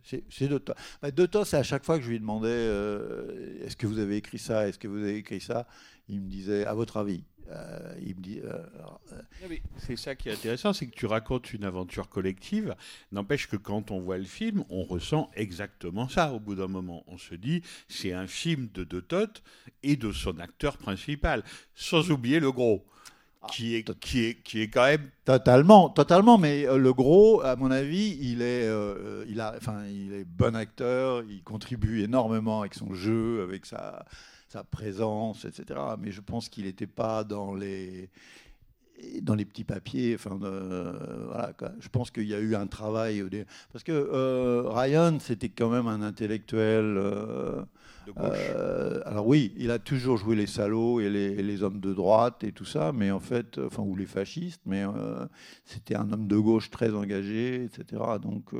[0.03, 0.61] c'est, de.
[1.01, 2.67] Bah, de c'est à chaque fois que je lui demandais,
[3.61, 5.67] est-ce que vous avez écrit ça, est-ce que vous avez écrit ça,
[6.09, 7.23] il me disait, à votre avis.
[7.51, 8.53] Euh, il me dit, euh,
[9.11, 12.75] euh, mais C'est ça qui est intéressant, c'est que tu racontes une aventure collective.
[13.11, 17.03] N'empêche que quand on voit le film, on ressent exactement ça au bout d'un moment.
[17.07, 19.43] On se dit, c'est un film de De Toth
[19.83, 21.43] et de son acteur principal,
[21.75, 22.85] sans oublier le gros,
[23.51, 26.37] qui est, qui est, qui est quand même Totalement, totalement.
[26.37, 28.67] Mais le gros, à mon avis, il est,
[29.27, 31.23] il a, enfin, il est bon acteur.
[31.27, 34.05] Il contribue énormément avec son jeu, avec sa,
[34.51, 35.79] sa présence, etc.
[35.97, 38.09] Mais je pense qu'il n'était pas dans les
[39.21, 40.13] dans les petits papiers.
[40.15, 41.53] Enfin, euh, voilà.
[41.53, 41.71] quoi.
[41.79, 43.23] Je pense qu'il y a eu un travail
[43.71, 46.97] parce que euh, Ryan, c'était quand même un intellectuel.
[46.97, 47.61] euh,
[48.07, 49.05] de gauche.
[49.05, 52.43] alors oui, il a toujours joué les salauds et les, et les hommes de droite
[52.43, 54.83] et tout ça, mais en fait, enfin ou les fascistes, mais
[55.65, 58.01] c'était un homme de gauche très engagé, etc.
[58.19, 58.53] Donc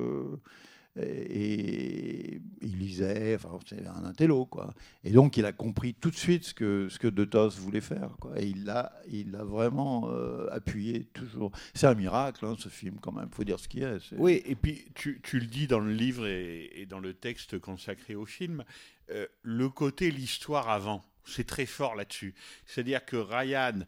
[0.98, 4.74] et, il lisait, enfin c'est un intello quoi.
[5.04, 7.82] Et donc il a compris tout de suite ce que ce que De Toth voulait
[7.82, 8.10] faire.
[8.38, 11.52] Et il l'a il l'a vraiment euh, appuyé toujours.
[11.74, 13.30] C'est un miracle hein, ce film quand même.
[13.32, 14.00] Faut dire ce qu'il est.
[14.00, 17.14] c'est- Oui, et puis tu, tu le dis dans le livre et, et dans le
[17.14, 18.64] texte consacré au film,
[19.12, 22.34] euh, le côté l'histoire avant, c'est très fort là-dessus.
[22.66, 23.80] C'est-à-dire que Ryan,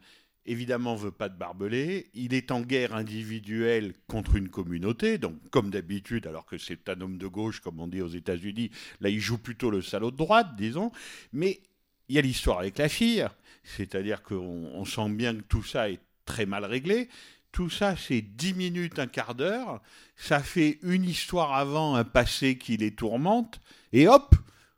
[0.46, 5.70] évidemment, veut pas de barbelé, il est en guerre individuelle contre une communauté, donc comme
[5.70, 9.20] d'habitude, alors que c'est un homme de gauche, comme on dit aux États-Unis, là il
[9.20, 10.92] joue plutôt le salaud de droite, disons,
[11.32, 11.62] mais
[12.10, 13.26] il y a l'histoire avec la fille,
[13.64, 17.10] c'est-à-dire qu'on on sent bien que tout ça est très mal réglé.
[17.52, 19.82] Tout ça, c'est 10 minutes, un quart d'heure.
[20.16, 23.62] Ça fait une histoire avant, un passé qui les tourmente.
[23.92, 24.36] Et hop,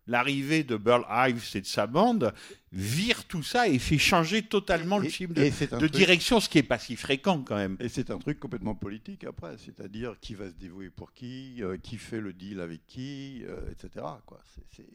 [0.08, 2.34] l'arrivée de Burl Ives et de sa bande
[2.78, 6.58] vire tout ça et fait changer totalement le Et- film de, truc- direction, ce qui
[6.58, 7.78] est pas si fréquent quand même.
[7.80, 11.78] Et c'est un truc complètement politique après, c'est-à-dire qui va se dévouer pour qui, euh,
[11.78, 14.06] qui fait le deal avec qui, euh, etc.
[14.26, 14.42] Quoi.
[14.76, 14.86] C'est,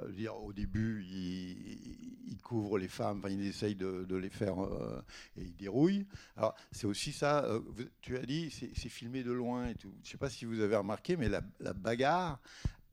[0.00, 4.30] euh, dire, au début, il, il couvre les femmes, enfin, il essaye de, de les
[4.30, 5.00] faire euh,
[5.36, 6.06] et il dérouille.
[6.36, 7.60] Alors, c'est aussi ça, euh,
[8.00, 9.92] tu as dit, c'est, c'est filmé de loin et tout.
[10.02, 12.40] Je ne sais pas si vous avez remarqué, mais la, la bagarre,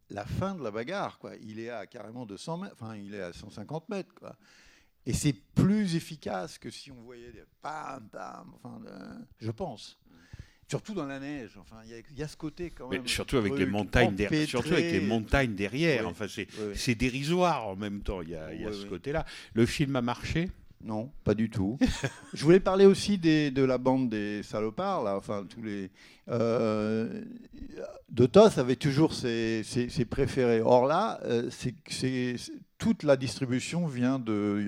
[0.09, 3.21] la fin de la bagarre, quoi, il est à carrément 200 mètres, enfin, il est
[3.21, 4.35] à 150 mètres, quoi.
[5.05, 9.97] Et c'est plus efficace que si on voyait des pam, pam, enfin, euh, je pense.
[10.67, 11.57] Surtout dans la neige.
[11.57, 13.07] Enfin, il y, y a ce côté quand Mais même.
[13.07, 14.47] surtout avec les montagnes derrière.
[14.47, 16.03] Surtout avec les montagnes derrière.
[16.03, 16.11] Oui.
[16.11, 16.95] Enfin, c'est, Oui, oui.
[16.95, 18.21] dérisoire en même temps.
[18.21, 18.89] Il y a, il y a Oui, ce oui.
[18.89, 19.25] côté-là.
[19.55, 20.51] Le film a marché.
[20.81, 21.77] Non, pas du tout.
[22.33, 25.91] je voulais parler aussi des, de la bande des salopards, là, enfin tous les.
[26.29, 27.21] Euh,
[28.09, 30.61] de Toth avait toujours ses, ses- ses préférés.
[30.61, 32.35] Or là, euh, c'est,
[32.77, 34.65] toute la distribution vient de,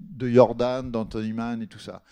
[0.00, 2.02] de Jordan, d'Anthony Mann et tout ça.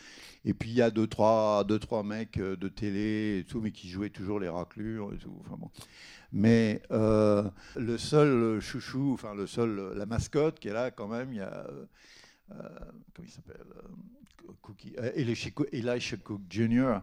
[0.45, 3.61] Et puis il y a deux trois, deux, trois mecs euh, de télé et tout,
[3.61, 5.35] mais qui jouaient toujours les raclures et tout.
[5.41, 5.71] Enfin bon.
[6.33, 7.45] Mais euh,
[7.77, 11.41] le seul chouchou, enfin le seul, la mascotte qui est là quand même, il y
[11.41, 11.67] a,
[12.49, 16.17] comment il s'appelle, euh, Cookie, euh, Elisha Cook- Elisha
[16.49, 17.01] Jr.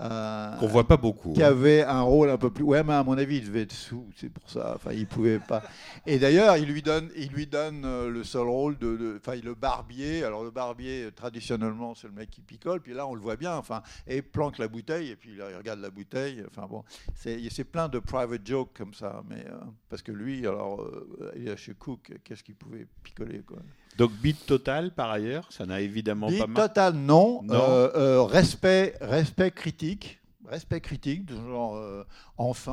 [0.00, 1.32] euh, Qu'on voit pas beaucoup.
[1.32, 1.48] qui hein.
[1.48, 2.64] avait un rôle un peu plus.
[2.64, 4.74] Ouais, mais à mon avis, il devait être sous, c'est pour ça.
[4.76, 5.62] Enfin, il pouvait pas.
[6.06, 9.36] Et d'ailleurs, il lui donne, il lui donne euh, le seul rôle de, de- enfin,
[9.42, 10.24] le barbier.
[10.24, 12.80] Alors le barbier, euh, traditionnellement, c'est le mec qui picole.
[12.80, 13.56] Puis là, on le voit bien.
[13.56, 16.44] Enfin, et planque la bouteille et puis il regarde la bouteille.
[16.48, 16.84] Enfin bon,
[17.14, 19.22] c'est, c'est plein de private jokes comme ça.
[19.28, 19.56] Mais euh,
[19.88, 22.12] parce que lui, alors, euh, chez Cook.
[22.24, 23.58] Qu'est-ce qu'il pouvait picoler quoi?
[23.98, 26.68] Donc beat total par ailleurs, ça n'a évidemment pas marché.
[26.68, 27.42] total, non.
[27.42, 27.54] Non.
[27.54, 30.14] Euh, euh, respect, respect critique.
[30.46, 32.04] Respect critique, de genre, euh,
[32.38, 32.72] enfin,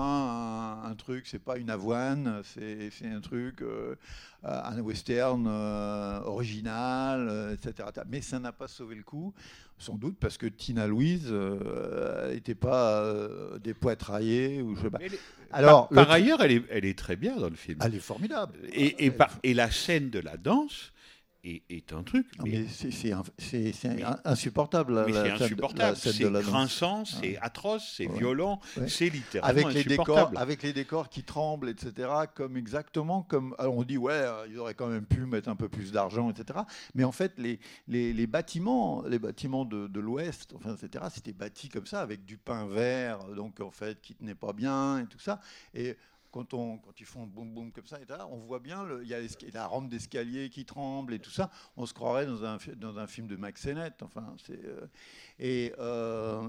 [0.85, 3.61] un, un truc, c'est pas une avoine, c'est c'est un truc,
[4.43, 7.89] un western euh, original, etc.
[8.09, 9.33] Mais ça n'a pas sauvé le coup,
[9.77, 11.33] sans doute parce que Tina Louise
[12.31, 14.99] n'était pas euh, des poitraillés ou je sais pas.
[14.99, 15.19] Mais elle est-
[15.51, 17.79] Alors, par, par le- ailleurs, elle est, elle est très bien dans le film.
[17.83, 18.53] Elle est formidable.
[18.71, 20.93] Et, et, Elle- par- et la scène de la danse
[21.45, 22.27] est, est un truc.
[22.39, 23.11] Non, mais mais c'est
[24.25, 25.03] insupportable.
[25.05, 25.97] mais c'est insupportable.
[25.97, 28.17] C'est grinçant, c'est atroce, c'est Ouais.
[28.17, 28.87] violent, Ouais.
[28.87, 32.09] c'est littéralement avec les décors, avec les décors qui tremblent, etc.
[32.33, 35.55] Comme exactement comme alors on dit ouais, euh, ils auraient quand même pu mettre un
[35.55, 36.59] peu plus d'argent, etc.
[36.93, 41.05] Mais en fait, les, les, les bâtiments, les bâtiments de, de l'Ouest, enfin, etc.
[41.13, 44.99] C'était bâti comme ça avec du pain vert, donc en fait qui tenait pas bien
[44.99, 45.39] et tout ça.
[45.73, 45.97] Et
[46.35, 47.97] quand, on, ils font boum boum comme ça,
[48.29, 49.19] on voit bien, il y a
[49.53, 51.49] la rampe d'escalier qui tremble et tout ça.
[51.77, 54.03] On se croirait dans un, film de Max Sennett.
[54.03, 54.85] Enfin, euh,
[55.79, 56.41] euh,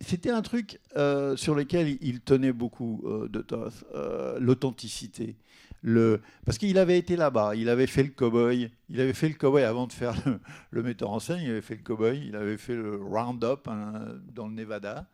[0.00, 3.84] c'était un truc euh, sur lequel il- tenait beaucoup de Toth,
[4.38, 5.36] l'authenticité.
[6.46, 9.64] Parce qu'il avait été là-bas, il avait fait le cow-boy, il avait fait le cow-boy
[9.64, 12.56] avant de faire le, le metteur en scène, il avait fait le cow-boy, il avait
[12.56, 15.06] fait le round-up hein, dans le Nevada.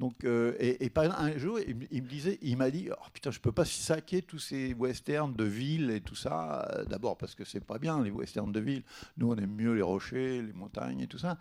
[0.00, 3.52] Donc, euh, et, un jour, il me disait, il m'a dit, oh, putain, je peux
[3.52, 6.66] pas saquer tous ces westerns de ville et tout ça.
[6.70, 8.82] Euh, D'abord parce que c'est pas bien les westerns de ville.
[9.18, 11.36] Nous, on aime mieux les rochers, les montagnes et tout ça.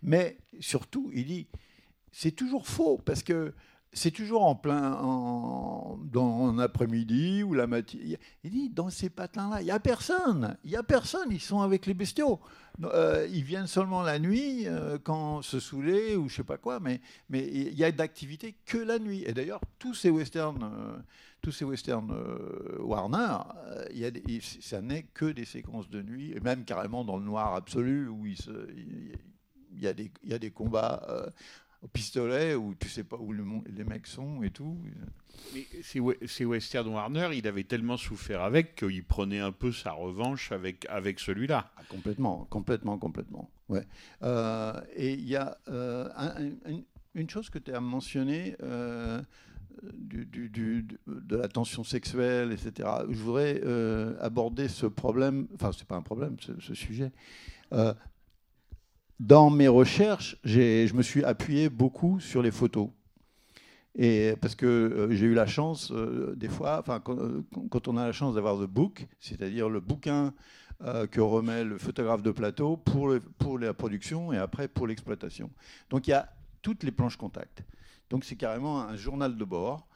[0.00, 1.48] Mais surtout, il dit,
[2.12, 3.52] c'est toujours faux parce que
[3.94, 8.18] c'est toujours en plein en, dans après-midi ou la matinée.
[8.42, 11.28] Il dit dans ces patins-là, il y a personne, il y a personne.
[11.30, 12.40] Ils sont avec les bestiaux.
[12.82, 16.80] Euh, ils viennent seulement la nuit euh, quand se saouler ou je sais pas quoi.
[16.80, 19.22] Mais il y a d'activité que la nuit.
[19.26, 20.62] Et d'ailleurs, tous ces westerns.
[20.62, 20.98] euh,
[21.40, 22.10] tous ces westerns
[22.78, 23.36] Warner,
[24.62, 28.24] ça n'est que des séquences de nuit, et même carrément dans le noir absolu, où
[28.24, 28.38] il,
[29.78, 29.92] y, a
[30.38, 31.06] des, combats
[31.84, 33.44] au pistolet, où tu sais pas où le
[33.76, 34.76] les mecs sont et tout.
[35.52, 39.70] Mais ces, we- ces Western Warner, il avait tellement souffert avec qu'il prenait un peu
[39.70, 41.70] sa revanche avec, avec celui-là.
[41.76, 43.50] Ah, complètement, complètement, complètement.
[43.68, 43.86] Ouais.
[44.22, 46.80] Euh, et il y a euh, un- un-
[47.14, 49.20] une, chose que tu as mentionnée, euh,
[49.92, 52.88] du, du- du- du- de la tension sexuelle, etc.
[53.10, 53.60] Je voudrais
[54.20, 57.12] aborder ce problème, enfin, c'est pas un problème, ce, ce sujet.
[59.20, 62.88] Dans mes recherches, je me suis appuyé beaucoup sur les photos.
[63.96, 67.96] Et parce que euh, j'ai eu la chance, euh, des fois, quand, euh, quand on
[67.96, 70.34] a la chance d'avoir the book, c'est-à-dire le bouquin
[71.12, 75.48] que remet le photographe de plateau pour, pour la production et après pour l'exploitation.
[75.88, 76.28] Donc il y a
[76.60, 77.62] toutes les planches contact.
[78.10, 79.86] Donc c'est carrément un journal de bord.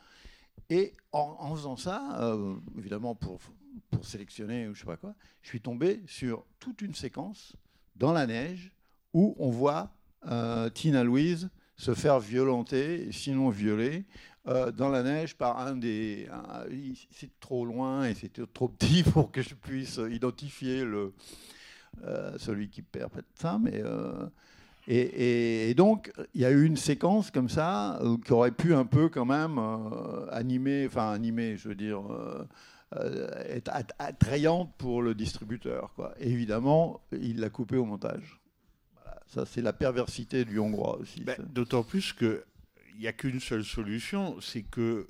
[0.70, 2.32] Et en, en faisant ça,
[2.78, 3.40] évidemment pour,
[3.90, 7.54] pour sélectionner ou je sais pas quoi, je suis tombé sur toute une séquence
[7.96, 8.72] dans la neige
[9.14, 9.90] où on voit
[10.30, 14.04] euh, Tina Louise se faire violenter, sinon violer,
[14.48, 16.28] euh, dans la neige par un des.
[17.10, 20.82] c'est trop loin et c'était trop petit pour que je puisse identifier
[22.04, 23.82] euh, celui qui perd ça, mais.
[24.88, 28.86] et, et- donc, il y a eu une séquence comme ça qui aurait pu un
[28.86, 29.58] peu quand même
[30.30, 32.00] animer, enfin animer, je veux dire,
[33.48, 35.94] être att- attrayante pour le distributeur.
[36.20, 38.40] Évidemment, il l'a coupé au montage.
[39.26, 41.20] Ça, c'est la perversité du Hongrois aussi.
[41.22, 41.36] Ben.
[41.52, 42.42] D'autant plus qu'il
[42.98, 45.06] n'y a qu'une seule solution, c'est que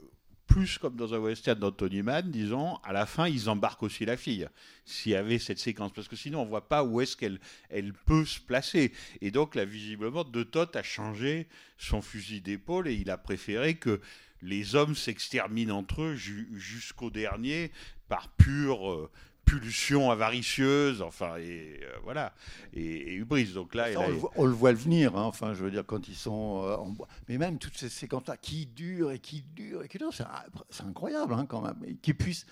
[0.47, 4.17] plus comme dans un western d'Anthony Mann, disons, à la fin, ils embarquent aussi la
[4.17, 4.49] fille,
[4.87, 7.39] s'il y avait cette séquence, parce que sinon, on ne voit pas où est-ce qu'elle
[7.69, 8.93] elle peut se placer.
[9.21, 13.75] Et donc, là, visiblement, De Toth a changé son fusil d'épaule et il a préféré
[13.75, 14.01] que
[14.41, 17.71] les hommes s'exterminent entre eux ju- jusqu'au dernier
[18.09, 19.11] par pure
[19.55, 22.33] euh, pulsion avaricieuse, enfin, et euh, voilà,
[22.73, 23.53] et, et hubris.
[23.53, 25.63] Donc là, Ça, on, a- le voit, on le voit le venir, hein, enfin, je
[25.65, 27.09] veux dire, quand ils sont euh, en bois.
[27.29, 31.33] Mais même toutes ces séquences-là qui durent et qui durent et qui durent, c'est incroyable
[31.35, 31.83] hein, quand même.
[31.87, 32.47] Et qui puissent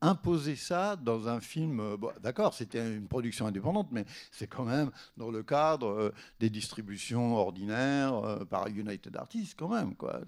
[0.00, 1.80] imposer ça dans un film.
[1.80, 6.14] euh, bon, D'accord, c'était une production indépendante, mais c'est quand même dans le cadre euh,
[6.40, 9.94] des distributions ordinaires euh, par United Artists, quand même.
[9.94, 10.20] Quoi.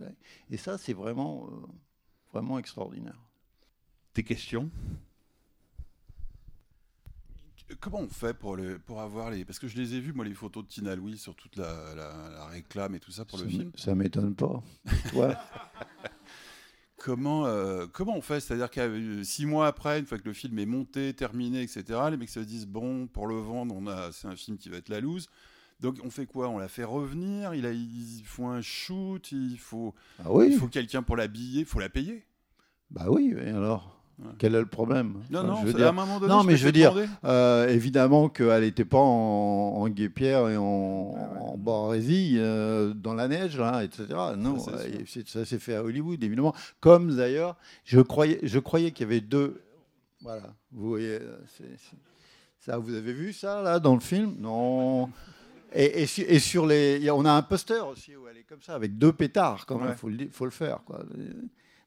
[0.51, 1.67] Et ça, c'est vraiment, euh,
[2.33, 3.21] vraiment extraordinaire.
[4.15, 4.71] Tes questions?
[7.81, 9.45] Comment on fait pour, le, pour avoir les.
[9.45, 11.95] Parce que je les ai vus, moi, les photos de Tina Louis sur toute la,
[11.95, 13.71] la- la réclame et tout ça pour le film.
[13.77, 14.63] ça m'étonne pas.
[16.99, 18.41] Comment, euh, comment on fait?
[18.41, 21.85] C'est-à-dire que euh, six mois après, une fois que le film est monté, terminé, etc.,
[22.11, 24.79] les mecs se disent bon, pour le vendre, on a, c'est un film qui va
[24.79, 25.29] être la loose.
[25.79, 26.49] Donc on fait quoi?
[26.49, 27.55] On la fait revenir?
[27.55, 31.61] Il a, il faut un shoot, il faut, Ah oui, il faut quelqu'un pour l'habiller,
[31.61, 32.25] il faut la payer?
[32.91, 33.96] bah oui, et alors?
[34.39, 35.23] Quel est le problème?
[35.31, 36.95] Non, Enfin, non, je veux dire, à un moment donné, non, mais je veux dire.
[37.25, 39.03] Euh, évidemment qu'elle n'était pas en,
[39.77, 44.07] en guépière et en, en barésie euh, dans la neige, là, etc.
[44.39, 46.55] Non, Ça, euh, ça s'est fait à Hollywood, évidemment.
[46.81, 49.61] Comme d'ailleurs, je croyais, je croyais qu'il y avait deux.
[50.23, 51.19] Voilà, vous voyez,
[52.61, 54.35] ça, vous avez vu ça là dans le film?
[54.39, 55.11] Non.
[55.75, 58.45] Et, et su- et sur les, il on a un poster aussi où elle est
[58.45, 59.89] comme ça avec deux pétards quand même.
[59.91, 59.95] Ouais.
[59.97, 61.01] Faut le, di- faut le faire quoi.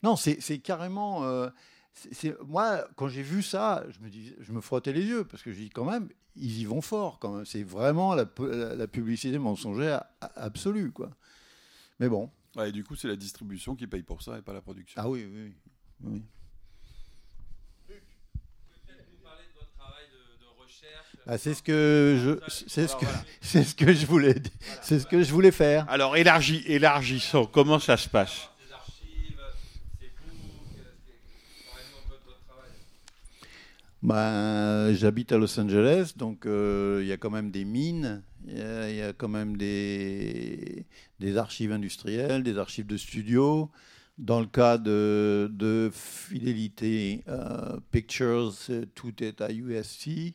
[0.03, 1.23] Non, c'est c'est carrément.
[1.23, 1.49] euh,
[1.93, 5.43] c'est- moi, quand j'ai vu ça, je me, dis, je me frottais les yeux parce
[5.43, 7.45] que je dis quand même, ils y vont fort quand même.
[7.45, 10.03] C'est vraiment la, pu- la- la publicité mensongère
[10.35, 11.09] absolue quoi.
[11.99, 14.53] Mais bon, Ouais, et du coup, c'est la distribution qui paye pour ça et pas
[14.53, 14.99] la production.
[15.01, 15.53] ah oui, oui, oui.
[16.01, 16.23] oui.
[17.87, 21.15] Vous parlez de votre travail de, de recherche.
[21.27, 23.05] Ah, c'est ce que je, c'est ce que,
[23.41, 24.35] c'est ce que je voulais,
[24.81, 25.87] c'est ce que je voulais faire.
[25.89, 27.45] Alors, élargi, élargissons.
[27.45, 29.39] Comment ça se passe Des archives,
[29.99, 30.79] ces books.
[30.79, 32.71] euh, c'est- Parlez-nous un peu de votre travail.
[34.01, 38.57] Ben, j'habite à Los Angeles, donc euh, il y a quand même des mines, il
[38.57, 40.85] y, a- quand même des,
[41.35, 43.69] archives industrielles, des archives de studio.
[44.17, 50.33] Dans le cas de, Fidelity euh, Pictures, euh, tout est à USC.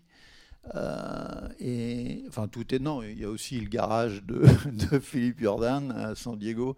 [0.75, 3.03] Euh, et enfin, tout est non.
[3.03, 6.77] Il y a aussi le garage de, Philippe Jordan à San Diego,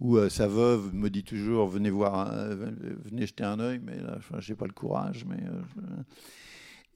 [0.00, 2.72] où euh, sa veuve me dit toujours venez voir, euh,
[3.04, 5.24] venez jeter un œil, mais là, j'ai pas le courage.
[5.24, 5.42] Mais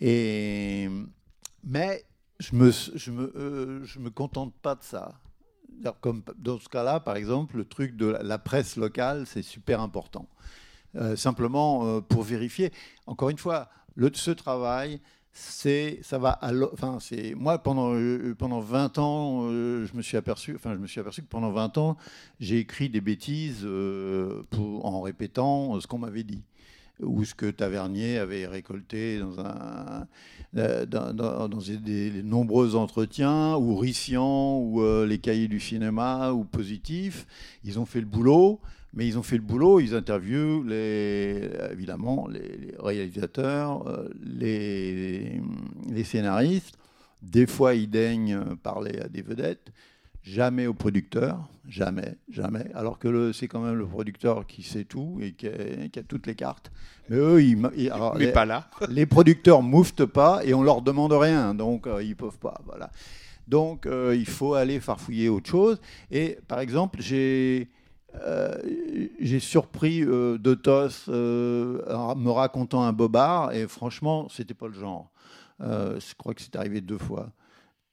[0.01, 0.89] et
[1.65, 2.05] mais
[2.41, 5.21] je me je me je me contente pas de ça.
[6.01, 10.29] Comme dans ce cas-là, par exemple, le truc de la- presse locale, c'est super important.
[11.17, 12.71] Simplement pour vérifier.
[13.07, 15.01] Encore une fois, le, ce travail,
[15.33, 20.03] c'est ça va à enfin c'est moi pendant euh, pendant 20 ans euh, je me
[20.03, 21.97] suis aperçu enfin je me suis aperçu que pendant 20 ans
[22.39, 24.43] j'ai écrit des bêtises euh,
[24.83, 26.43] en répétant ce qu'on m'avait dit.
[27.01, 30.07] Ou ce que Tavernier avait récolté dans un
[30.55, 31.49] euh, dans,
[31.83, 37.27] des, nombreux entretiens ou Rissian ou euh, les cahiers du cinéma ou Positif.
[37.65, 38.61] Ils ont fait le boulot
[38.95, 45.41] mais ils ont fait le boulot, ils interviewent les, évidemment les, les réalisateurs, euh, les,
[45.91, 46.77] les scénaristes.
[47.23, 49.73] Des fois, ils daignent parler à des vedettes,
[50.25, 52.67] jamais au producteur, jamais, jamais.
[52.75, 56.03] Alors que c'est quand même le producteur qui sait tout et qui a, qui a
[56.03, 56.71] toutes les cartes.
[57.09, 58.69] Mais eux, ils, ils- alors, Mais les- pas là.
[58.89, 62.61] les producteurs mouftent pas et on leur demande rien, donc euh, ils peuvent pas.
[62.67, 62.91] Voilà.
[63.49, 65.81] Donc euh, il faut aller farfouiller autre chose.
[66.11, 67.69] Et par exemple, j'ai
[68.21, 68.55] euh,
[69.21, 70.39] j'ai surpris euh,
[71.09, 75.11] euh, me racontant un bobard et franchement, c'était pas le genre.
[75.61, 77.31] Euh, je crois que c'est arrivé deux fois.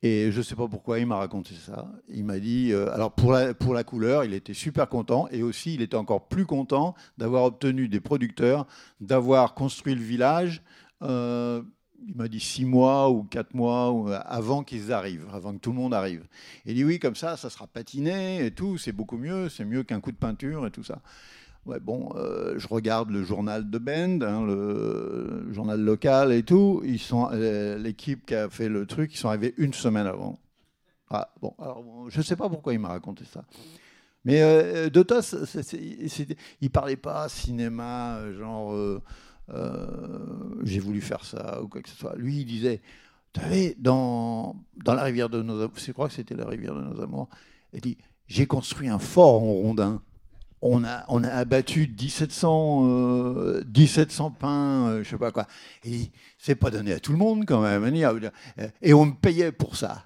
[0.02, 1.92] Et je sais pas pourquoi il m'a raconté ça.
[2.08, 5.98] Il m'a dit, alors pour la couleur, il était super content et aussi il était
[5.98, 8.66] encore plus content d'avoir obtenu des producteurs,
[9.02, 10.62] d'avoir construit le village.
[12.00, 15.60] Euh, il m'a dit six mois ou quatre mois ou- avant qu'ils arrivent, avant que
[15.60, 16.26] tout le monde arrive.
[16.66, 19.84] Il dit oui, comme ça, ça sera patiné et tout, c'est beaucoup mieux, c'est mieux
[19.84, 21.02] qu'un coup de peinture et tout ça.
[21.66, 26.82] Ouais, bon, euh, je regarde le journal de Bend, hein, le, journal local et tout.
[26.86, 30.40] Ils sont euh, l'équipe qui a fait le truc, ils sont arrivés une semaine avant.
[31.12, 33.44] Ah, bon, alors je sais pas pourquoi il m'a raconté ça.
[34.26, 34.90] Mais euh,
[35.22, 39.12] c'est- c'est- il parlait pas cinéma, euh, genre euh, euh,
[40.64, 42.16] j'ai voulu faire ça ou quoi que ce soit.
[42.16, 42.82] Lui, il disait,
[43.34, 46.74] tu savez, dans, dans la rivière de nos amours, je crois que c'était la rivière
[46.76, 47.30] de nos amours,
[47.74, 47.98] il dit,
[48.28, 50.02] j'ai construit un fort en rondin.
[50.62, 55.48] On a, on a abattu 1700, euh, 1700 pains, euh, je sais pas quoi.
[55.86, 56.12] Et
[56.42, 57.84] c'est pas donné à tout le monde quand même.
[57.84, 58.32] hein.
[58.82, 60.06] Et on me payait pour ça.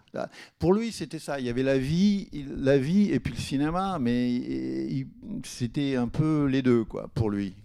[0.58, 1.40] Pour lui, c'était ça.
[1.40, 2.28] Il y avait la vie,
[2.58, 5.08] la vie et puis le cinéma, mais il-
[5.46, 7.56] c'était un peu les deux, quoi, pour lui.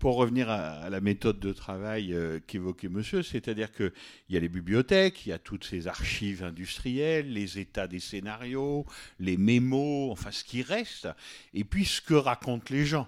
[0.00, 3.92] Pour revenir à, la méthode de travail euh, qu'évoquait monsieur, c'est-à-dire qu'il
[4.28, 8.86] y a les bibliothèques, il y a toutes ces archives industrielles, les états des scénarios,
[9.20, 11.08] les mémos, enfin ce qui reste,
[11.54, 13.06] et puis ce que racontent les gens.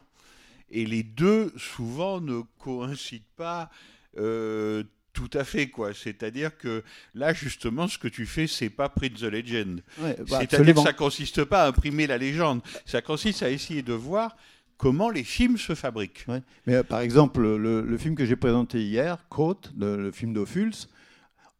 [0.71, 3.69] Et les deux, souvent, ne coïncident pas
[4.17, 4.83] Euh,
[5.19, 5.93] tout à fait, quoi.
[5.95, 9.83] C'est-à-dire que là, justement, ce que tu fais, c'est pas print the legend.
[9.99, 12.61] Ouais, bah, C'est-à-dire que ça consiste pas à imprimer la légende.
[12.87, 14.37] Ça consiste à essayer de voir
[14.77, 16.25] comment les films se fabriquent.
[16.29, 16.41] Ouais.
[16.69, 20.33] Mais euh, par exemple, le, le film que j'ai présenté hier, Côte, le, le film
[20.33, 20.87] d'Ophuls,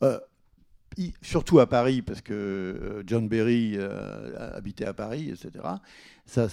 [0.05, 0.21] euh,
[1.21, 5.65] surtout à Paris, parce que euh, John Berry euh, habitait à Paris, etc.
[6.27, 6.47] Ça,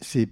[0.00, 0.28] c'est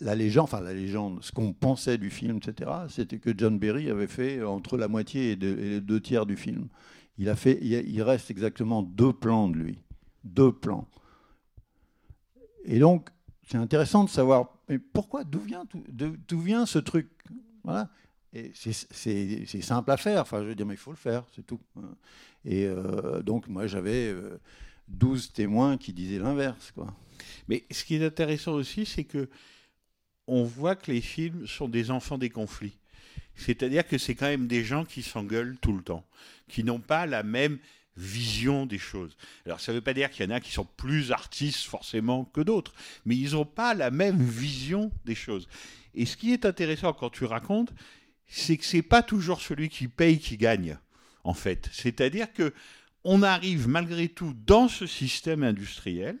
[0.00, 2.70] la légende, enfin la légende, ce qu'on pensait du film, etc.
[2.88, 6.68] C'était que John Berry avait fait entre la moitié et, les deux tiers du film.
[7.18, 9.78] Il a fait, il, reste exactement deux plans de lui,
[10.24, 10.86] deux plans.
[12.64, 13.08] Et donc,
[13.48, 15.64] c'est intéressant de savoir mais pourquoi, d'où vient,
[16.32, 17.08] vient ce truc?
[17.62, 17.88] Voilà.
[18.54, 20.22] C'est- simple à faire.
[20.22, 21.60] Enfin, je veux dire, mais il faut le faire, c'est tout.
[22.44, 24.40] Et euh, donc, moi, j'avais euh,
[24.88, 26.72] 12 témoins qui disaient l'inverse.
[27.48, 29.28] Mais ce qui est intéressant aussi, c'est que
[30.26, 32.76] on voit que les films sont des enfants des conflits.
[33.36, 36.04] C'est-à-dire que c'est quand même des gens qui s'engueulent tout le temps,
[36.48, 37.58] qui n'ont pas la même
[37.96, 39.16] vision des choses.
[39.44, 42.24] Alors ça ne veut pas dire qu'il y en a qui sont plus artistes forcément
[42.24, 42.74] que d'autres,
[43.04, 45.48] mais ils n'ont pas la même vision des choses.
[45.94, 47.72] Et ce qui est intéressant quand tu racontes,
[48.26, 50.78] c'est que c'est pas toujours celui qui paye qui gagne,
[51.24, 51.70] en fait.
[51.72, 52.52] C'est-à-dire que
[53.04, 56.18] on arrive malgré tout dans ce système industriel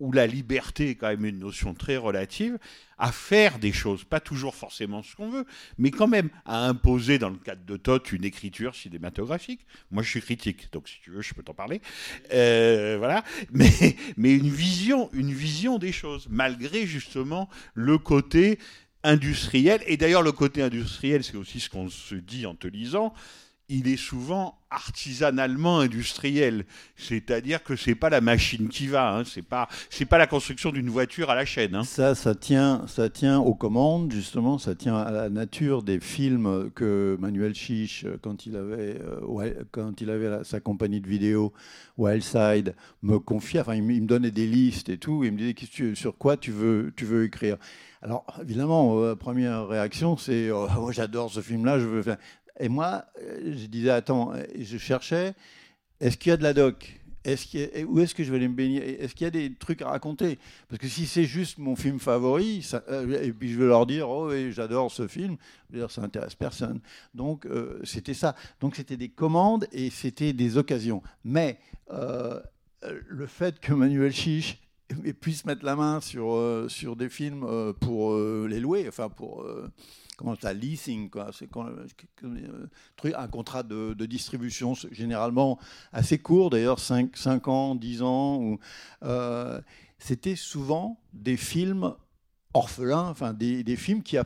[0.00, 2.58] où la liberté est quand même une notion très relative,
[2.98, 5.46] à faire des choses, pas toujours forcément ce qu'on veut,
[5.78, 9.66] mais quand même à imposer dans le cadre de Toth une écriture cinématographique.
[9.90, 11.80] Moi, je suis critique, donc si tu veux, je peux t'en parler.
[12.32, 18.58] Euh, voilà, mais une vision, une vision des choses, malgré justement le côté
[19.02, 19.82] industriel.
[19.86, 23.14] Et d'ailleurs, le côté industriel, c'est aussi ce qu'on se dit en te lisant.
[23.72, 26.64] Il est souvent artisanalement industriel,
[26.96, 29.68] c'est-à-dire que c'est pas la machine qui va, hein, c'est pas
[30.08, 31.74] pas la construction d'une voiture à la chaîne.
[31.76, 31.84] hein.
[31.84, 36.70] Ça, ça tient, ça tient aux commandes, justement, ça tient à la nature des films
[36.74, 41.52] que Manuel Chiche, quand il avait, euh, quand il avait sa compagnie de vidéo
[41.96, 45.94] Wildside, me confiait, enfin, il, me- donnait des listes et tout, et il me disait
[45.94, 47.56] sur quoi tu veux, tu veux écrire?
[48.02, 52.16] Alors, évidemment, euh, première réaction, c'est oh, J'adore ce film-là, je veux faire.
[52.60, 55.34] Et moi, euh, je disais Attends, et je cherchais
[56.00, 56.96] est-ce qu'il y a de la doc?
[57.26, 59.52] Y a- où est-ce que je vais aller me baigner Est-ce qu'il y a des
[59.54, 60.38] trucs à raconter?
[60.68, 64.08] Parce que si c'est juste mon film favori, euh, et puis je vais leur dire,
[64.08, 65.36] oh oui, j'adore ce film,
[65.90, 66.80] ça intéresse personne.
[67.14, 68.34] Donc euh, c'était ça.
[68.60, 71.02] Donc c'était des commandes et c'était des occasions.
[71.22, 71.58] Mais
[71.90, 72.40] euh,
[72.84, 74.58] euh, le fait que Manuel Chiche
[75.20, 79.10] puisse mettre la main sur, euh, sur des films euh, pour euh, les louer, enfin
[79.10, 79.70] pour euh,
[80.20, 81.30] comment ça, leasing, quoi.
[81.32, 81.86] C'est euh,
[82.24, 85.58] euh, un contrat de, de distribution généralement
[85.92, 88.58] assez court, d'ailleurs 5, 5 ans, 10 ans.
[89.02, 89.60] Euh,
[89.98, 91.94] c'était souvent des films
[92.52, 94.24] orphelins, enfin des, des films qui, a-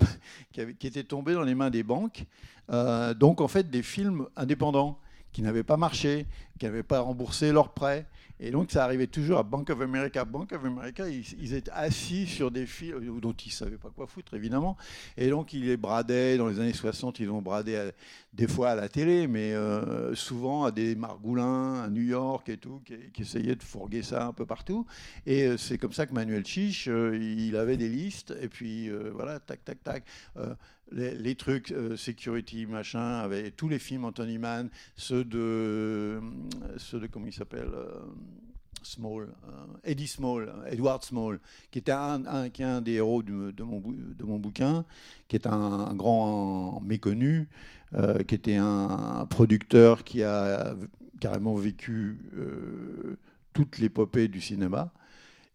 [0.52, 2.26] qui, qui étaient tombés dans les mains des banques.
[2.68, 4.98] Donc en fait des films indépendants
[5.32, 6.26] qui n'avaient pas marché,
[6.58, 8.06] qui n'avaient pas remboursé leurs prêts.
[8.40, 10.24] Et donc ça arrivait toujours à Bank of America.
[10.24, 14.06] Bank of America, ils, étaient assis sur des films dont ils ne savaient pas quoi
[14.06, 14.76] foutre, évidemment.
[15.16, 17.92] Et donc ils les bradaient, dans les années 60, ils ont bradé à-
[18.32, 22.56] des fois à la télé, mais euh, souvent à des margoulins à New York et
[22.56, 24.84] tout, qui, essayaient de fourguer ça un peu partout.
[25.26, 28.88] Et euh, c'est comme ça que Manuel Chiche, euh, il avait des listes, et puis
[28.90, 30.04] euh, voilà, tac, tac, tac.
[30.92, 36.20] Les, trucs euh, security machin avec tous les films Anthony Mann ceux de euh,
[36.76, 38.00] ceux de comment il s'appelle euh,
[38.82, 39.28] Small
[39.82, 44.84] Eddie Small Edward Small qui était un, un- des héros de mon de mon bouquin
[45.26, 47.48] qui est un, un grand méconnu
[48.28, 50.76] qui était un, producteur qui a
[51.18, 52.18] carrément vécu
[53.54, 54.92] toute l'épopée du cinéma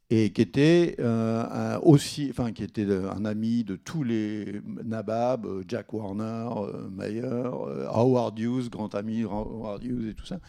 [0.10, 1.44] et qui était euh,
[1.76, 6.90] un- aussi, enfin qui était un ami de tous les Nabab, euh, Jack Warner, euh,
[6.90, 10.40] Mayer, euh, Howard Hughes, grand ami Howard Hughes et tout ça,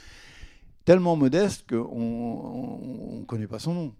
[0.84, 3.94] tellement modeste qu'on ne connaît pas son nom.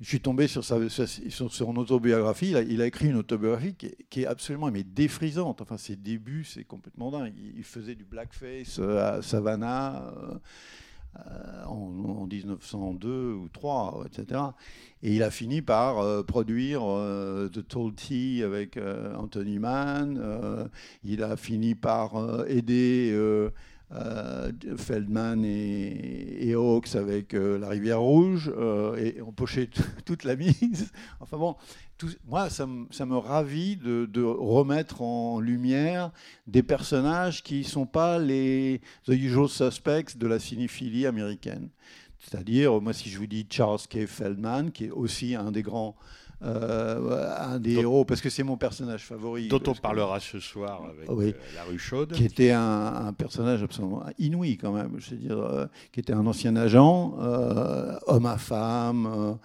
[0.00, 2.54] Je suis tombé sur, sa, sur, son autobiographie.
[2.68, 5.62] Il a, écrit une autobiographie qui est, qui est absolument mais défrisante.
[5.62, 7.32] Enfin, ses débuts, c'est complètement dingue.
[7.56, 10.12] Il, faisait du blackface euh, à Savannah.
[11.16, 14.40] Euh, en, en 1902 ou 3, etc.
[15.02, 18.78] Et il a fini par euh, produire euh, The Tall Tea avec
[19.16, 20.68] Anthony Mann.
[21.04, 22.14] il a fini par
[22.48, 23.16] aider
[24.76, 28.52] Feldman et, et Hawks avec La Rivière Rouge
[28.98, 29.70] et empocher
[30.04, 30.90] toute la mise.
[31.20, 31.56] Enfin bon,
[31.98, 36.12] tout- moi, ça, me- ravit de, de remettre en lumière
[36.46, 41.70] des personnages qui ne sont pas les the usual suspects de la cinéphilie américaine.
[42.18, 44.06] C'est-à-dire, moi, si je vous dis Charles K.
[44.06, 45.96] Feldman, qui est aussi un des grands,
[46.42, 49.48] euh, un des Dont- héros, parce que c'est mon personnage favori.
[49.48, 51.28] dont on que- parlera ce soir avec Oui.
[51.36, 52.12] euh, La Rue Chaude.
[52.12, 56.12] qui était un, un personnage absolument inouï quand même, je veux dire, euh, qui était
[56.12, 57.14] un ancien agent,
[58.06, 59.38] homme à femme,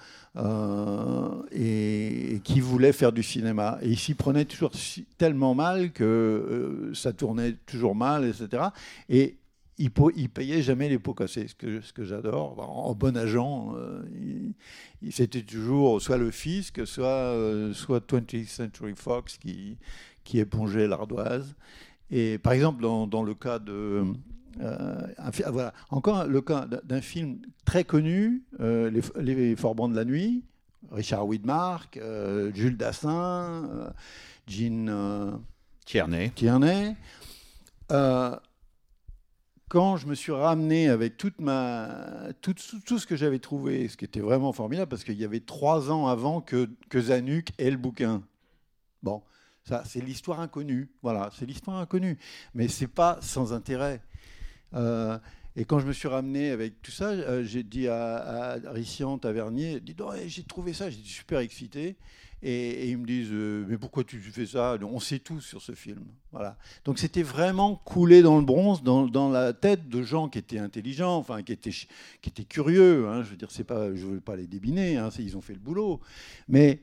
[1.52, 3.78] et, et qui voulait faire du cinéma.
[3.82, 4.72] Et il s'y prenait toujours
[5.18, 8.64] tellement mal que ça tournait toujours mal, etc.
[9.10, 9.36] Et
[9.84, 12.60] il, il payait jamais les pots cassés, ce que, ce que j'adore.
[12.60, 14.54] En, en bon agent, euh, il-
[15.02, 19.78] il- c'était toujours soit le fisc, soit, euh, soit 20th Century Fox qui,
[20.24, 21.56] qui épongeait l'ardoise.
[22.12, 24.04] Et par exemple, dans, dans le cas de.
[24.62, 29.96] euh, un ah, voilà, encore le cas d'un- film très connu, les, les Forbans de
[29.96, 30.44] la nuit,
[30.92, 31.98] Richard Widmark,
[32.54, 33.94] Jules Dassin,
[34.48, 35.40] Jean
[35.86, 36.32] Tierney.
[36.36, 36.96] Tierney.
[37.94, 38.36] Euh,
[39.72, 42.54] quand je me suis ramené avec toute ma, tout,
[42.86, 45.90] tout- ce que j'avais trouvé, ce qui était vraiment formidable, parce qu'il y avait trois
[45.90, 48.22] ans avant que, que Zanuck ait le bouquin.
[49.02, 49.24] Bon,
[49.64, 50.90] ça, c'est l'histoire inconnue.
[51.02, 52.18] Voilà, c'est l'histoire inconnue.
[52.54, 54.02] Mais c'est pas sans intérêt.
[54.74, 55.18] Euh,
[55.56, 59.18] et quand je me suis ramené avec tout ça, euh, j'ai dit à, à Rician
[59.20, 59.82] Tavernier,
[60.26, 61.96] j'ai trouvé ça, j'étais super excité.
[62.44, 64.78] Et, ils me disent, euh, mais pourquoi tu fais ça?
[64.82, 66.04] On sait tout sur ce film.
[66.32, 66.58] Voilà.
[66.86, 71.18] Donc c'était vraiment coulé dans le bronze, dans, la tête de gens qui étaient intelligents,
[71.18, 73.08] enfin qui étaient, qui étaient curieux.
[73.08, 73.24] hein.
[73.24, 76.00] Je veux dire, pas, je veux pas les débiner, hein, ils ont fait le boulot.
[76.48, 76.82] Mais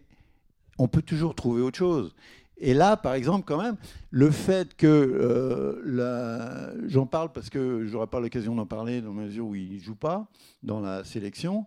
[0.79, 2.15] on peut toujours trouver autre chose.
[2.61, 3.77] Et là, par exemple, quand même,
[4.11, 9.23] le fait que euh, j'en parle parce que j'aurai pas l'occasion d'en parler dans la
[9.23, 10.29] mesure où il joue pas
[10.63, 11.67] dans la sélection.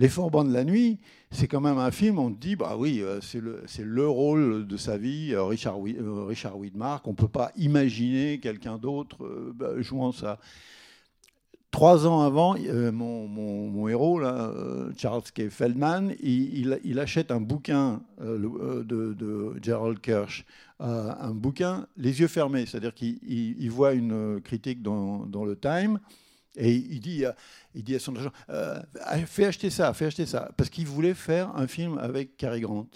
[0.00, 0.98] Les Forbans de la nuit,
[1.30, 2.18] c'est quand même un film.
[2.18, 7.06] On dit, bah oui, euh, c'est le, rôle de sa vie, euh, euh, Richard Widmark.
[7.06, 10.38] On peut pas imaginer quelqu'un d'autre bah, jouant ça.
[11.70, 12.56] Trois ans avant,
[12.92, 14.22] mon, héros,
[14.96, 15.50] Charles K.
[15.50, 20.46] Feldman, il, achète un bouquin de, Gerald Kirsch,
[20.78, 26.00] un bouquin les yeux fermés, c'est-à-dire qu'il il- il voit une critique dans, le Time
[26.56, 27.24] et il dit,
[27.74, 28.80] il dit à son agent, euh,
[29.26, 32.86] fais acheter ça, fais acheter ça, parce qu'il voulait faire un film avec Cary Grant.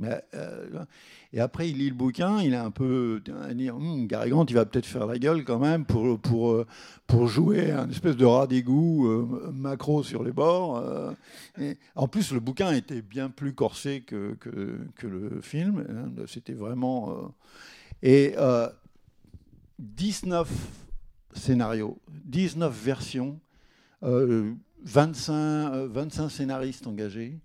[0.00, 0.84] Euh,
[1.32, 3.20] et après, il lit le bouquin, il est un peu.
[3.50, 6.66] Il Hum, Grant, il va peut-être faire la gueule quand même pour, pour, euh,
[7.08, 9.08] pour jouer un espèce de rat d'égout
[9.52, 10.80] macro sur les bords.
[11.96, 15.84] en plus, le bouquin était bien plus corsé que, que, que le film.
[15.90, 16.22] hein.
[16.28, 17.34] C'était vraiment.
[18.02, 18.68] Et euh,
[19.78, 20.48] 19
[21.34, 23.40] scénarios, 19 versions,
[24.02, 27.38] euh, 25, euh, 25 scénaristes engagés.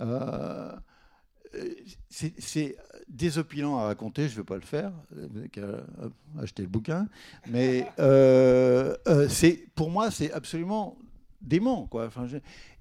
[0.00, 0.72] Euh,
[2.08, 2.76] c'est
[3.08, 4.92] désopilant à raconter, je ne vais pas le faire,
[5.58, 5.80] euh,
[6.40, 7.06] acheter le bouquin,
[7.48, 9.28] mais euh, euh,
[9.74, 10.96] pour moi c'est absolument
[11.44, 12.08] dément quoi.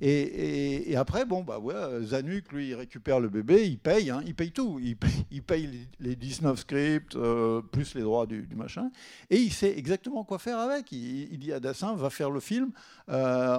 [0.01, 4.35] Et, après bon bah ouais, Zanuck lui il récupère le bébé, il paye, hein, il
[4.35, 8.91] paye tout, il paye, les, les 19 scripts euh, plus les droits du, machin,
[9.29, 10.91] et il sait exactement quoi faire avec.
[10.91, 12.71] Il, dit à Dassin va faire le film
[13.09, 13.57] euh,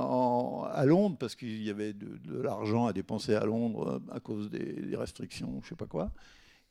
[0.72, 4.20] à Londres parce qu'il y avait de, de l'argent à dépenser à Londres euh, à
[4.20, 6.10] cause des, des restrictions, je sais pas quoi.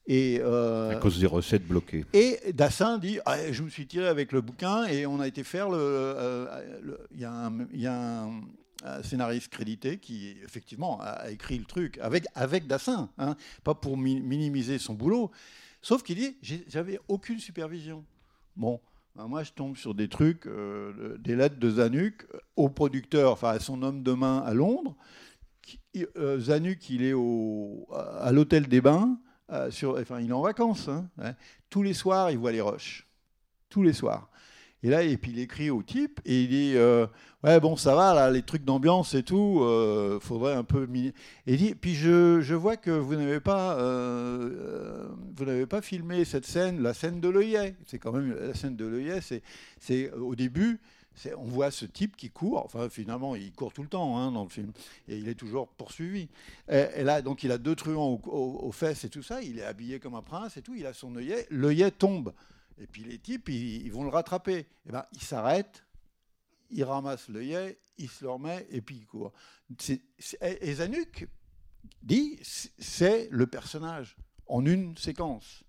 [0.06, 2.06] Et, euh, À cause des recettes bloquées.
[2.14, 5.44] et Dassin dit Ah, Je me suis tiré avec le bouquin et on a été
[5.44, 5.78] faire le.
[5.80, 6.62] euh,
[7.14, 8.42] Il y a, un, il y a un-
[8.86, 13.96] un scénariste crédité qui, effectivement, a, écrit le truc avec, avec Dassin, hein, pas pour
[13.98, 15.32] mi- minimiser son boulot.
[15.82, 16.36] Sauf qu'il dit
[16.68, 18.04] J'avais aucune supervision.
[18.58, 18.82] Bon.
[19.16, 22.28] ben moi, je tombe sur des trucs, euh, des lettres de Zanuck
[22.58, 24.96] au producteur, enfin à son homme de main à Londres.
[25.62, 25.80] Qui-
[26.18, 27.88] euh, Zanuck, il est au,
[28.20, 29.18] à l'hôtel des Bains,
[29.52, 29.70] euh,
[30.02, 30.88] enfin, il est en vacances.
[30.88, 31.34] hein, hein.
[31.70, 33.08] Tous les soirs, il voit les roches.
[33.70, 34.30] Tous les soirs.
[34.84, 37.08] Et là, et puis il écrit au type et il dit euh,
[37.42, 40.88] Ouais, bon, ça va, là, les trucs d'ambiance et tout, euh, faudrait un peu.
[40.94, 41.14] Et
[41.48, 46.26] il dit Puis je, je vois que vous n'avez pas, euh, vous n'avez pas filmé
[46.26, 47.78] cette scène, la scène de l'œillet.
[47.86, 49.42] C'est quand même la scène de l'œillet, c'est,
[49.80, 50.82] c'est au début.
[51.38, 54.44] On voit ce type qui court, enfin finalement il court tout le temps hein, dans
[54.44, 54.72] le film,
[55.08, 56.28] et il est toujours poursuivi.
[56.70, 59.60] Et, là, donc il a deux truands au- au- aux fesses et tout ça, il
[59.60, 62.34] est habillé comme un prince et tout, il a son œillet, l'œillet tombe.
[62.80, 64.66] Et puis les types, ils, vont le rattraper.
[64.88, 65.84] Et ben, il s'arrête,
[66.72, 69.32] il ramasse l'œillet, il se le remet et puis il court.
[70.42, 71.28] Et Zanuck
[72.02, 75.63] dit c'est le personnage en une séquence.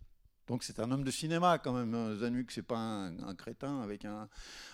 [0.46, 1.94] Donc c'est un homme de cinéma quand même.
[1.94, 2.16] hein.
[2.16, 4.28] Zanuck, c'est pas un, crétin avec un,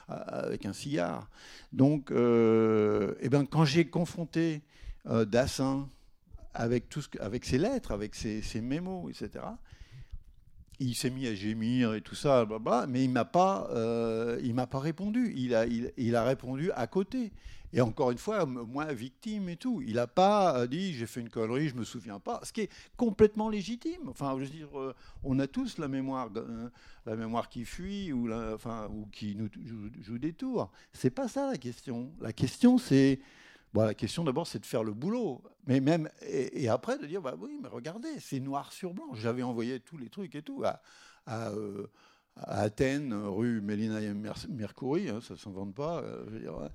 [0.08, 1.28] avec un cigare.
[1.72, 4.62] Donc, euh, eh ben, quand j'ai confronté
[5.06, 5.88] euh, Dassin
[6.54, 9.44] avec, tout ce avec ses lettres, avec ses, ses mémos, etc.,
[10.80, 12.46] il s'est mis à gémir et tout ça,
[12.88, 15.32] mais il m'a pas, euh, m'a pas répondu.
[15.36, 17.32] Il a, il a répondu à côté.
[17.72, 19.82] Et encore une fois, m- moi, victime et tout.
[19.82, 22.40] Il n'a pas euh, dit j'ai fait une connerie, je me souviens pas.
[22.42, 24.08] Ce qui est complètement légitime.
[24.08, 26.68] Enfin, je veux dire, euh, on a tous la mémoire, euh,
[27.06, 28.28] la mémoire qui fuit ou,
[29.12, 29.48] qui nous
[30.02, 30.70] joue, des tours.
[30.92, 32.12] C'est pas ça la question.
[32.20, 33.20] La question, c'est
[33.72, 35.40] Bon, la question d'abord, c'est de faire le boulot.
[35.68, 39.14] Mais même, et, après de dire, bah oui, mais regardez, c'est noir sur blanc.
[39.14, 40.82] J'avais envoyé tous les trucs et tout à,
[42.36, 46.02] Athènes, rue Mélina Mer- Mercouri, hein, ça ne s'invente pas.
[46.02, 46.68] ouais.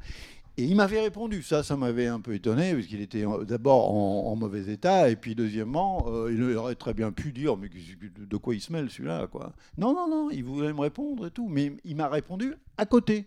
[0.58, 1.44] Et il m'avait répondu.
[1.44, 5.10] Ça, ça m'avait un peu étonné, parce qu'il était en- d'abord en, en mauvais état,
[5.10, 8.72] et puis deuxièmement, euh, il aurait très bien pu dire, mais de quoi il se
[8.72, 9.54] mêle celui-là, quoi.
[9.78, 13.26] Non, non, non, il voulait me répondre et tout, mais il m'a répondu à côté.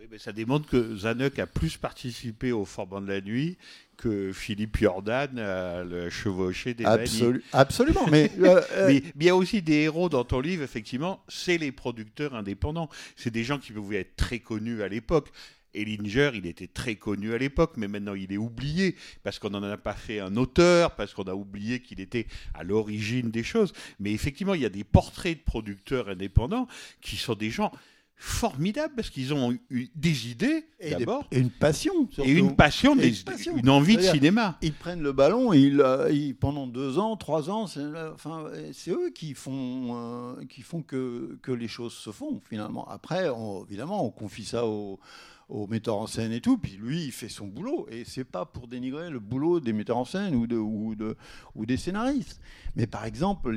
[0.00, 3.56] Oui, mais ça démontre que Zanuck a plus participé au Forbans de la Nuit
[3.96, 6.82] que Philippe Jordan à le chevaucher des.
[6.84, 8.06] Absolu- absolument.
[8.10, 11.22] Mais, euh, euh, Mais mais il y a aussi des héros dans ton livre, effectivement,
[11.28, 12.88] c'est les producteurs indépendants.
[13.14, 15.30] C'est des gens qui pouvaient être très connus à l'époque.
[15.74, 19.62] Ellinger, il était très connu à l'époque, mais maintenant il est oublié parce qu'on n'en
[19.62, 23.72] a pas fait un auteur, parce qu'on a oublié qu'il était à l'origine des choses.
[24.00, 26.66] Mais effectivement, il y a des portraits de producteurs indépendants
[27.00, 27.72] qui sont des gens
[28.16, 32.08] formidables parce qu'ils ont eu des idées d'abord et une passion.
[32.24, 33.56] et une passion, Et des- une passion.
[33.56, 34.58] une envie de cinéma.
[34.62, 38.12] Ils prennent le ballon et ils, euh, ils- pendant deux ans, trois ans, c'est euh,
[38.14, 38.44] enfin,
[38.88, 42.88] eux qui font, euh, qui font que, que les choses se font finalement.
[42.88, 45.00] Après, on- évidemment, on confie ça au,
[45.52, 47.86] au metteur en scène et tout, puis lui, il fait son boulot.
[47.90, 51.14] Et c'est pas pour dénigrer le boulot des metteurs en scène ou, de, ou, de,
[51.54, 52.40] ou des scénaristes.
[52.74, 53.54] Mais par exemple,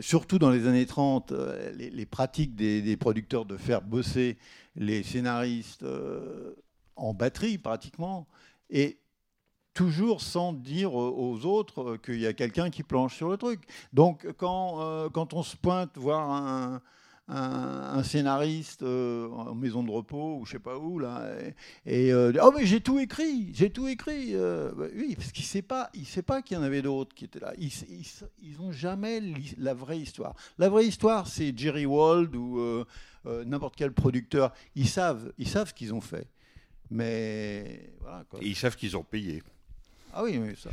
[0.00, 4.38] surtout dans les années 30, euh, les, pratiques des, producteurs de faire bosser
[4.74, 6.54] les scénaristes euh,
[6.96, 8.26] en batterie pratiquement,
[8.70, 8.98] et
[9.74, 13.60] toujours sans dire aux autres qu'il y a quelqu'un qui planche sur le truc.
[13.92, 16.80] Donc quand, euh, quand on se pointe voir un,
[17.34, 21.34] un, scénariste euh, en maison de repos ou je sais pas où là
[21.86, 25.44] et, euh, oh mais j'ai tout écrit j'ai tout écrit euh, bah oui parce qu'il
[25.44, 27.52] sait pas il sait pas qu'il y en avait d'autres qui étaient là.
[27.58, 28.06] Ils ils,
[28.42, 29.20] ils ont jamais
[29.58, 30.34] la vraie histoire.
[30.58, 32.84] La vraie histoire c'est Jerry Wald ou
[33.24, 34.52] n'importe quel producteur.
[34.74, 36.28] Ils savent ils savent ce qu'ils ont fait.
[36.90, 37.94] Mais.
[38.40, 39.42] Et ils savent qu'ils ont payé
[40.12, 40.70] Ah oui, mais ça.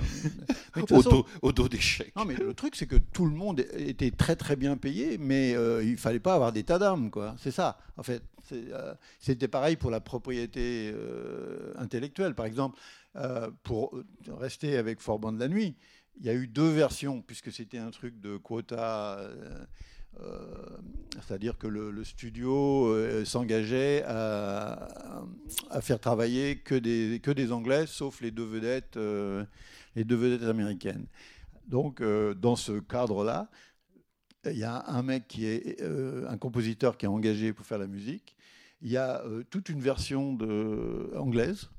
[0.75, 2.13] mais au façon- dos, au dos des chèques.
[2.15, 5.55] non, mais le truc, c'est que tout le monde était très très bien payé, mais
[5.55, 7.35] euh, il fallait pas avoir d'état d'âme, quoi.
[7.39, 8.21] C'est ça, en fait.
[8.51, 12.79] Euh, C'était pareil pour la propriété euh, intellectuelle, par exemple.
[13.15, 13.95] euh, pour
[14.27, 15.75] rester avec Forban de la nuit,
[16.19, 19.19] il y a eu deux versions, puisque c'était un truc de quota.
[20.22, 20.78] Euh,
[21.26, 24.88] C'est-à-dire que le, studio euh, s'engageait à,
[25.82, 29.45] faire travailler que des, que des Anglais, sauf les deux vedettes, euh,
[29.95, 31.05] les deux vedettes américaines.
[31.68, 33.47] Donc, dans ce cadre-là,
[34.45, 37.86] il y a un mec qui est un compositeur qui est engagé pour faire la
[37.86, 38.36] musique.
[38.82, 40.36] Il y a toute une version
[41.16, 41.70] anglaise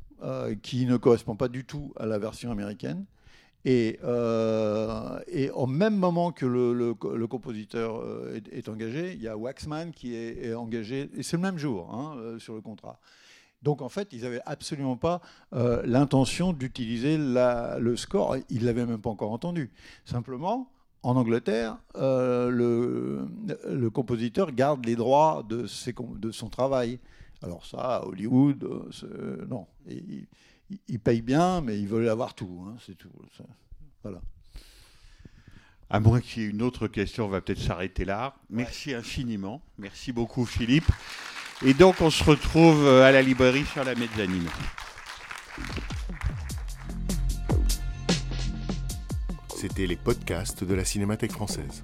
[0.62, 3.04] qui ne correspond pas du tout à la version américaine.
[3.64, 6.94] Et, euh, et au même moment que le,
[7.26, 11.58] compositeur euh, est, engagé, il y a Waxman qui est, engagé, et c'est le même
[11.58, 12.98] jour hein, euh, sur le contrat.
[13.62, 15.20] Donc en fait, ils n'avaient absolument pas
[15.84, 18.38] l'intention d'utiliser le score.
[18.48, 19.70] Ils ne l'avaient même pas encore entendu.
[20.06, 27.00] Simplement, en Angleterre, le, compositeur garde les droits de, son travail.
[27.42, 28.66] Alors ça, à Hollywood,
[29.50, 29.66] non.
[30.88, 32.64] Ils, payent bien, mais ils veulent avoir tout.
[32.66, 33.10] hein, c'est tout.
[33.36, 33.44] Ça-
[34.02, 34.20] Voilà.
[35.88, 38.36] À moins qu'il y ait une autre question, on va peut-être s'arrêter là.
[38.48, 39.60] Merci infiniment.
[39.78, 40.88] Merci beaucoup, Philippe.
[41.66, 44.48] Et donc, on se retrouve euh, à la librairie sur la mezzanine.
[49.56, 51.82] C'était les podcasts de la Cinémathèque française.